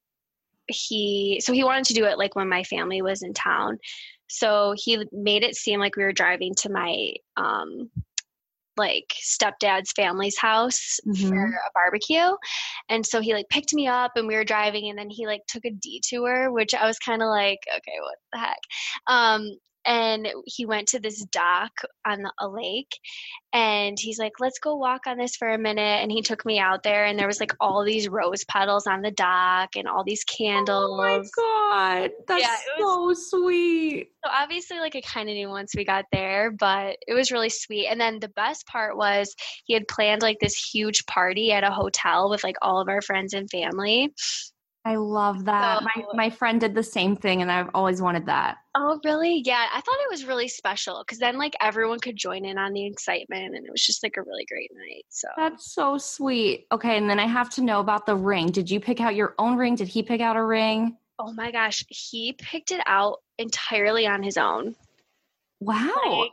he 0.69 1.41
so 1.43 1.53
he 1.53 1.65
wanted 1.65 1.85
to 1.87 1.95
do 1.95 2.05
it 2.05 2.19
like 2.19 2.37
when 2.37 2.49
my 2.49 2.63
family 2.65 3.03
was 3.03 3.23
in 3.23 3.35
town. 3.35 3.79
So 4.29 4.75
he 4.77 5.07
made 5.13 5.43
it 5.43 5.57
seem 5.57 5.81
like 5.81 5.97
we 5.97 6.05
were 6.05 6.13
driving 6.13 6.55
to 6.57 6.71
my 6.71 7.13
um 7.37 7.91
like 8.77 9.13
stepdad's 9.21 9.91
family's 9.93 10.39
house 10.39 11.01
for 11.05 11.11
Mhm. 11.11 11.51
a 11.51 11.71
barbecue. 11.75 12.37
And 12.89 13.05
so 13.05 13.21
he 13.21 13.35
like 13.35 13.49
picked 13.49 13.75
me 13.75 13.89
up 13.89 14.13
and 14.15 14.29
we 14.29 14.37
were 14.37 14.45
driving 14.45 14.89
and 14.89 14.99
then 14.99 15.11
he 15.11 15.27
like 15.27 15.43
took 15.49 15.65
a 15.65 15.71
detour, 15.71 16.53
which 16.53 16.75
I 16.75 16.87
was 16.87 16.99
kind 16.99 17.21
of 17.21 17.29
like, 17.29 17.59
okay, 17.69 17.99
what 18.01 18.19
the 18.33 18.39
heck? 18.39 18.61
Um 19.09 19.51
and 19.89 20.29
he 20.45 20.67
went 20.67 20.87
to 20.89 21.01
this 21.01 21.25
dock 21.33 21.73
on 22.07 22.21
the, 22.23 22.33
a 22.39 22.47
lake 22.49 22.99
and 23.55 23.97
he's 23.99 24.19
like 24.19 24.35
let's 24.39 24.59
go 24.59 24.77
walk 24.77 25.07
on 25.07 25.17
this 25.17 25.35
for 25.35 25.49
a 25.49 25.59
minute 25.59 26.03
and 26.03 26.13
he 26.13 26.21
took 26.21 26.45
me 26.45 26.59
out 26.59 26.83
there 26.83 27.07
and 27.07 27.19
there 27.19 27.27
was 27.27 27.41
like 27.41 27.53
all 27.59 27.83
these 27.85 28.09
rose 28.09 28.45
petals 28.45 28.87
on 28.87 29.01
the 29.01 29.11
dock 29.11 29.71
and 29.77 29.89
all 29.89 30.05
these 30.05 30.23
candles 30.25 30.91
Oh 30.93 30.97
my 30.99 31.23
god, 32.03 32.11
that's 32.29 32.43
Yeah, 32.43 32.55
it 32.55 32.81
so 32.81 33.15
sweet. 33.15 34.11
so 34.25 34.31
obviously 34.31 34.79
like 34.79 34.95
i 34.95 35.01
kind 35.01 35.29
of 35.31 35.35
knew 35.35 35.49
once 35.49 35.73
we 35.75 35.85
got 35.85 36.05
there 36.13 36.51
but 36.51 36.97
it 37.07 37.15
was 37.15 37.33
really 37.33 37.49
sweet 37.51 37.87
and 37.89 37.99
then 37.99 38.21
the 38.21 38.29
best 38.29 38.67
part 38.67 38.97
was 38.97 39.35
he 39.65 39.73
had 39.73 39.89
planned 39.89 40.21
like 40.21 40.39
this 40.41 40.55
huge 40.55 41.07
party 41.07 41.51
at 41.53 41.65
a 41.65 41.71
hotel 41.71 42.29
with 42.29 42.45
like 42.45 42.57
all 42.61 42.81
of 42.81 42.89
our 42.89 43.01
friends 43.01 43.33
and 43.33 43.51
family 43.51 44.13
I 44.85 44.97
love 44.97 45.45
that. 45.45 45.83
my 45.83 46.05
my 46.15 46.31
friend 46.31 46.61
did 46.61 46.75
the 46.75 46.83
same 46.83 47.15
thing, 47.17 47.43
and 47.43 47.53
I've 47.53 47.69
always 47.75 48.01
wanted 48.01 48.27
that. 48.27 48.59
oh 48.75 48.99
really 49.05 49.43
yeah 49.45 49.67
i 49.75 49.81
thought 49.81 49.97
it 50.01 50.11
was 50.11 50.25
really 50.25 50.49
special 50.49 51.03
because 51.05 51.19
then 51.19 51.37
like 51.37 51.55
everyone 51.61 51.99
could 51.99 52.17
join 52.17 52.45
in 52.45 52.57
on 52.59 52.73
the 52.73 52.87
excitement 52.87 53.55
and 53.57 53.67
it 53.67 53.71
was 53.71 53.85
just 53.85 54.03
like 54.03 54.17
a 54.17 54.23
really 54.23 54.47
great 54.47 54.71
night 54.75 55.05
so 55.09 55.29
That's 55.37 55.75
so 55.75 55.99
sweet. 55.99 56.67
Okay, 56.73 56.97
and 56.97 57.11
then 57.11 57.19
I 57.21 57.27
have 57.27 57.51
to 57.51 57.63
know 57.63 57.81
about 57.81 58.07
the 58.07 58.17
ring. 58.17 58.47
Did 58.51 58.71
you 58.71 58.81
pick 58.81 59.01
out 59.01 59.15
your 59.15 59.35
own 59.39 59.57
ring? 59.57 59.75
Did 59.75 59.89
he 59.89 60.03
pick 60.03 60.21
out 60.21 60.37
a 60.37 60.45
ring? 60.45 60.97
oh 61.21 61.33
my 61.33 61.51
gosh 61.51 61.85
he 61.89 62.33
picked 62.35 62.71
it 62.71 62.81
out 62.87 63.19
entirely 63.39 64.07
on 64.07 64.23
his 64.23 64.37
own 64.37 64.75
Wow. 65.61 65.91
Like, 66.07 66.31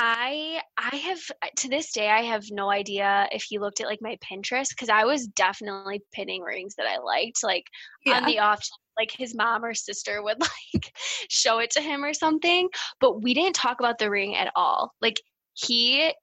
I 0.00 0.60
I 0.76 0.94
have 0.94 1.18
to 1.56 1.68
this 1.68 1.90
day 1.90 2.08
I 2.08 2.22
have 2.22 2.44
no 2.52 2.70
idea 2.70 3.28
if 3.32 3.42
he 3.42 3.58
looked 3.58 3.80
at 3.80 3.88
like 3.88 3.98
my 4.00 4.16
Pinterest 4.24 4.68
because 4.68 4.88
I 4.88 5.04
was 5.04 5.26
definitely 5.26 6.02
pinning 6.12 6.42
rings 6.42 6.76
that 6.76 6.86
I 6.86 6.98
liked 6.98 7.42
like 7.42 7.64
yeah. 8.06 8.18
on 8.18 8.24
the 8.24 8.38
off 8.38 8.64
like 8.96 9.10
his 9.10 9.34
mom 9.34 9.64
or 9.64 9.74
sister 9.74 10.22
would 10.22 10.40
like 10.74 10.92
show 11.28 11.58
it 11.58 11.70
to 11.70 11.80
him 11.80 12.04
or 12.04 12.14
something 12.14 12.68
but 13.00 13.22
we 13.22 13.34
didn't 13.34 13.56
talk 13.56 13.80
about 13.80 13.98
the 13.98 14.08
ring 14.08 14.36
at 14.36 14.52
all. 14.54 14.92
Like 15.02 15.20
he 15.54 16.14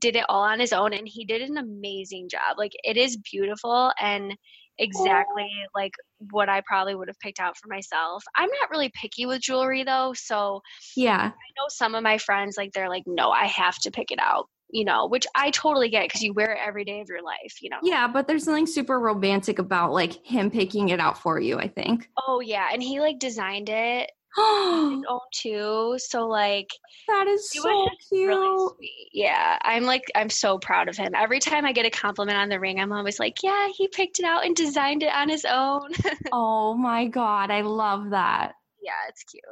did 0.00 0.16
it 0.16 0.24
all 0.28 0.42
on 0.42 0.58
his 0.58 0.72
own 0.72 0.92
and 0.92 1.06
he 1.06 1.24
did 1.24 1.40
an 1.40 1.56
amazing 1.56 2.28
job. 2.28 2.58
Like 2.58 2.72
it 2.82 2.96
is 2.96 3.16
beautiful 3.16 3.92
and 4.00 4.36
exactly 4.78 5.48
oh. 5.48 5.68
like 5.72 5.92
what 6.30 6.48
I 6.48 6.62
probably 6.66 6.94
would 6.94 7.08
have 7.08 7.18
picked 7.18 7.40
out 7.40 7.56
for 7.56 7.68
myself. 7.68 8.22
I'm 8.36 8.48
not 8.60 8.70
really 8.70 8.90
picky 8.94 9.26
with 9.26 9.40
jewelry 9.40 9.84
though, 9.84 10.12
so 10.14 10.60
yeah. 10.96 11.20
I 11.24 11.50
know 11.56 11.66
some 11.68 11.94
of 11.94 12.02
my 12.02 12.18
friends 12.18 12.56
like 12.56 12.72
they're 12.72 12.88
like 12.88 13.04
no, 13.06 13.30
I 13.30 13.46
have 13.46 13.78
to 13.80 13.90
pick 13.90 14.10
it 14.10 14.18
out, 14.20 14.46
you 14.70 14.84
know, 14.84 15.08
which 15.08 15.26
I 15.34 15.50
totally 15.50 15.88
get 15.88 16.10
cuz 16.10 16.22
you 16.22 16.32
wear 16.32 16.52
it 16.52 16.60
every 16.64 16.84
day 16.84 17.00
of 17.00 17.08
your 17.08 17.22
life, 17.22 17.56
you 17.60 17.70
know. 17.70 17.78
Yeah, 17.82 18.06
but 18.06 18.28
there's 18.28 18.44
something 18.44 18.66
super 18.66 19.00
romantic 19.00 19.58
about 19.58 19.92
like 19.92 20.24
him 20.24 20.50
picking 20.50 20.90
it 20.90 21.00
out 21.00 21.18
for 21.18 21.40
you, 21.40 21.58
I 21.58 21.68
think. 21.68 22.08
Oh 22.26 22.40
yeah, 22.40 22.68
and 22.72 22.82
he 22.82 23.00
like 23.00 23.18
designed 23.18 23.68
it 23.68 24.10
his 24.36 25.04
own 25.08 25.20
too. 25.34 25.96
So 25.98 26.26
like 26.26 26.70
that 27.08 27.26
is 27.26 27.50
so 27.50 27.88
cute. 28.08 28.28
Really 28.28 29.08
yeah, 29.12 29.58
I'm 29.62 29.84
like 29.84 30.04
I'm 30.14 30.30
so 30.30 30.58
proud 30.58 30.88
of 30.88 30.96
him. 30.96 31.12
Every 31.14 31.40
time 31.40 31.64
I 31.64 31.72
get 31.72 31.86
a 31.86 31.90
compliment 31.90 32.38
on 32.38 32.48
the 32.48 32.60
ring, 32.60 32.80
I'm 32.80 32.92
always 32.92 33.18
like, 33.18 33.42
yeah, 33.42 33.68
he 33.76 33.88
picked 33.88 34.18
it 34.18 34.24
out 34.24 34.44
and 34.44 34.54
designed 34.54 35.02
it 35.02 35.12
on 35.12 35.28
his 35.28 35.44
own. 35.44 35.90
oh 36.32 36.74
my 36.74 37.06
god, 37.06 37.50
I 37.50 37.62
love 37.62 38.10
that. 38.10 38.52
Yeah, 38.82 38.92
it's 39.08 39.24
cute. 39.24 39.42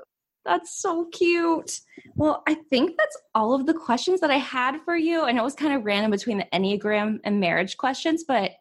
That's 0.45 0.81
so 0.81 1.05
cute. 1.07 1.81
Well, 2.15 2.43
I 2.47 2.55
think 2.71 2.97
that's 2.97 3.19
all 3.35 3.55
of 3.55 3.67
the 3.67 3.75
questions 3.75 4.21
that 4.21 4.31
I 4.31 4.39
had 4.39 4.79
for 4.85 4.97
you. 4.97 5.23
I 5.23 5.33
know 5.33 5.43
it 5.43 5.45
was 5.45 5.55
kind 5.55 5.75
of 5.75 5.85
random 5.85 6.11
between 6.11 6.39
the 6.39 6.47
Enneagram 6.55 7.21
and 7.23 7.39
marriage 7.39 7.77
questions, 7.77 8.25
but 8.27 8.53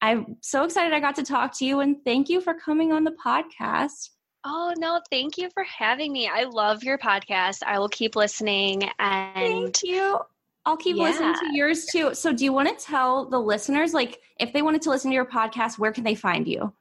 I'm 0.00 0.36
so 0.40 0.64
excited 0.64 0.92
I 0.92 1.00
got 1.00 1.16
to 1.16 1.24
talk 1.24 1.56
to 1.58 1.64
you 1.64 1.80
and 1.80 1.96
thank 2.04 2.28
you 2.28 2.40
for 2.40 2.54
coming 2.54 2.92
on 2.92 3.04
the 3.04 3.16
podcast. 3.24 4.10
Oh, 4.44 4.74
no, 4.76 5.00
thank 5.10 5.38
you 5.38 5.50
for 5.50 5.62
having 5.62 6.12
me. 6.12 6.28
I 6.28 6.44
love 6.44 6.82
your 6.82 6.98
podcast. 6.98 7.62
I 7.64 7.78
will 7.78 7.88
keep 7.88 8.16
listening 8.16 8.82
and 8.98 9.34
Thank 9.34 9.82
you. 9.84 10.18
I'll 10.64 10.76
keep 10.76 10.96
yeah. 10.96 11.04
listening 11.04 11.34
to 11.34 11.56
yours 11.56 11.86
too. 11.86 12.14
So, 12.14 12.32
do 12.32 12.44
you 12.44 12.52
want 12.52 12.68
to 12.68 12.84
tell 12.84 13.28
the 13.28 13.38
listeners, 13.38 13.94
like, 13.94 14.20
if 14.38 14.52
they 14.52 14.62
wanted 14.62 14.82
to 14.82 14.90
listen 14.90 15.10
to 15.10 15.14
your 15.14 15.26
podcast, 15.26 15.78
where 15.78 15.92
can 15.92 16.04
they 16.04 16.14
find 16.14 16.46
you? 16.46 16.72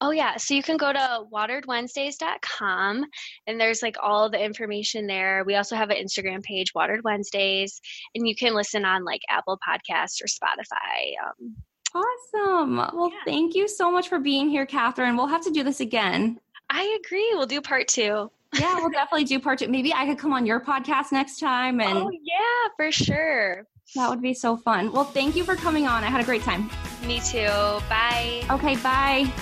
Oh, 0.00 0.12
yeah. 0.12 0.36
So, 0.36 0.54
you 0.54 0.62
can 0.62 0.78
go 0.78 0.92
to 0.92 1.24
wateredwednesdays.com 1.32 3.04
and 3.46 3.60
there's 3.60 3.82
like 3.82 3.96
all 4.02 4.30
the 4.30 4.42
information 4.42 5.06
there. 5.06 5.44
We 5.44 5.56
also 5.56 5.76
have 5.76 5.90
an 5.90 6.02
Instagram 6.02 6.42
page, 6.42 6.74
Watered 6.74 7.04
Wednesdays, 7.04 7.80
and 8.14 8.26
you 8.26 8.34
can 8.34 8.54
listen 8.54 8.84
on 8.86 9.04
like 9.04 9.22
Apple 9.28 9.58
Podcasts 9.66 10.22
or 10.22 10.26
Spotify. 10.26 11.12
Um, 11.22 11.56
awesome. 11.94 12.76
Well, 12.76 13.10
yeah. 13.10 13.20
thank 13.24 13.54
you 13.54 13.68
so 13.68 13.90
much 13.90 14.08
for 14.08 14.18
being 14.18 14.48
here, 14.48 14.66
Kathryn. 14.66 15.16
We'll 15.16 15.26
have 15.26 15.44
to 15.44 15.50
do 15.50 15.62
this 15.62 15.80
again. 15.80 16.40
I 16.70 16.98
agree. 17.04 17.30
We'll 17.32 17.46
do 17.46 17.60
part 17.60 17.88
two. 17.88 18.30
yeah, 18.58 18.74
we'll 18.76 18.90
definitely 18.90 19.24
do 19.24 19.38
part 19.40 19.58
two. 19.58 19.68
Maybe 19.68 19.92
I 19.92 20.06
could 20.06 20.18
come 20.18 20.32
on 20.32 20.46
your 20.46 20.60
podcast 20.60 21.12
next 21.12 21.38
time. 21.38 21.80
And 21.80 21.98
oh 21.98 22.10
yeah, 22.10 22.68
for 22.76 22.90
sure. 22.92 23.66
That 23.94 24.10
would 24.10 24.20
be 24.20 24.34
so 24.34 24.56
fun. 24.56 24.92
Well, 24.92 25.04
thank 25.04 25.34
you 25.34 25.44
for 25.44 25.56
coming 25.56 25.86
on. 25.86 26.04
I 26.04 26.08
had 26.08 26.20
a 26.20 26.24
great 26.24 26.42
time. 26.42 26.70
Me 27.06 27.20
too. 27.20 27.46
Bye. 27.88 28.42
Okay, 28.50 28.76
bye. 28.76 29.32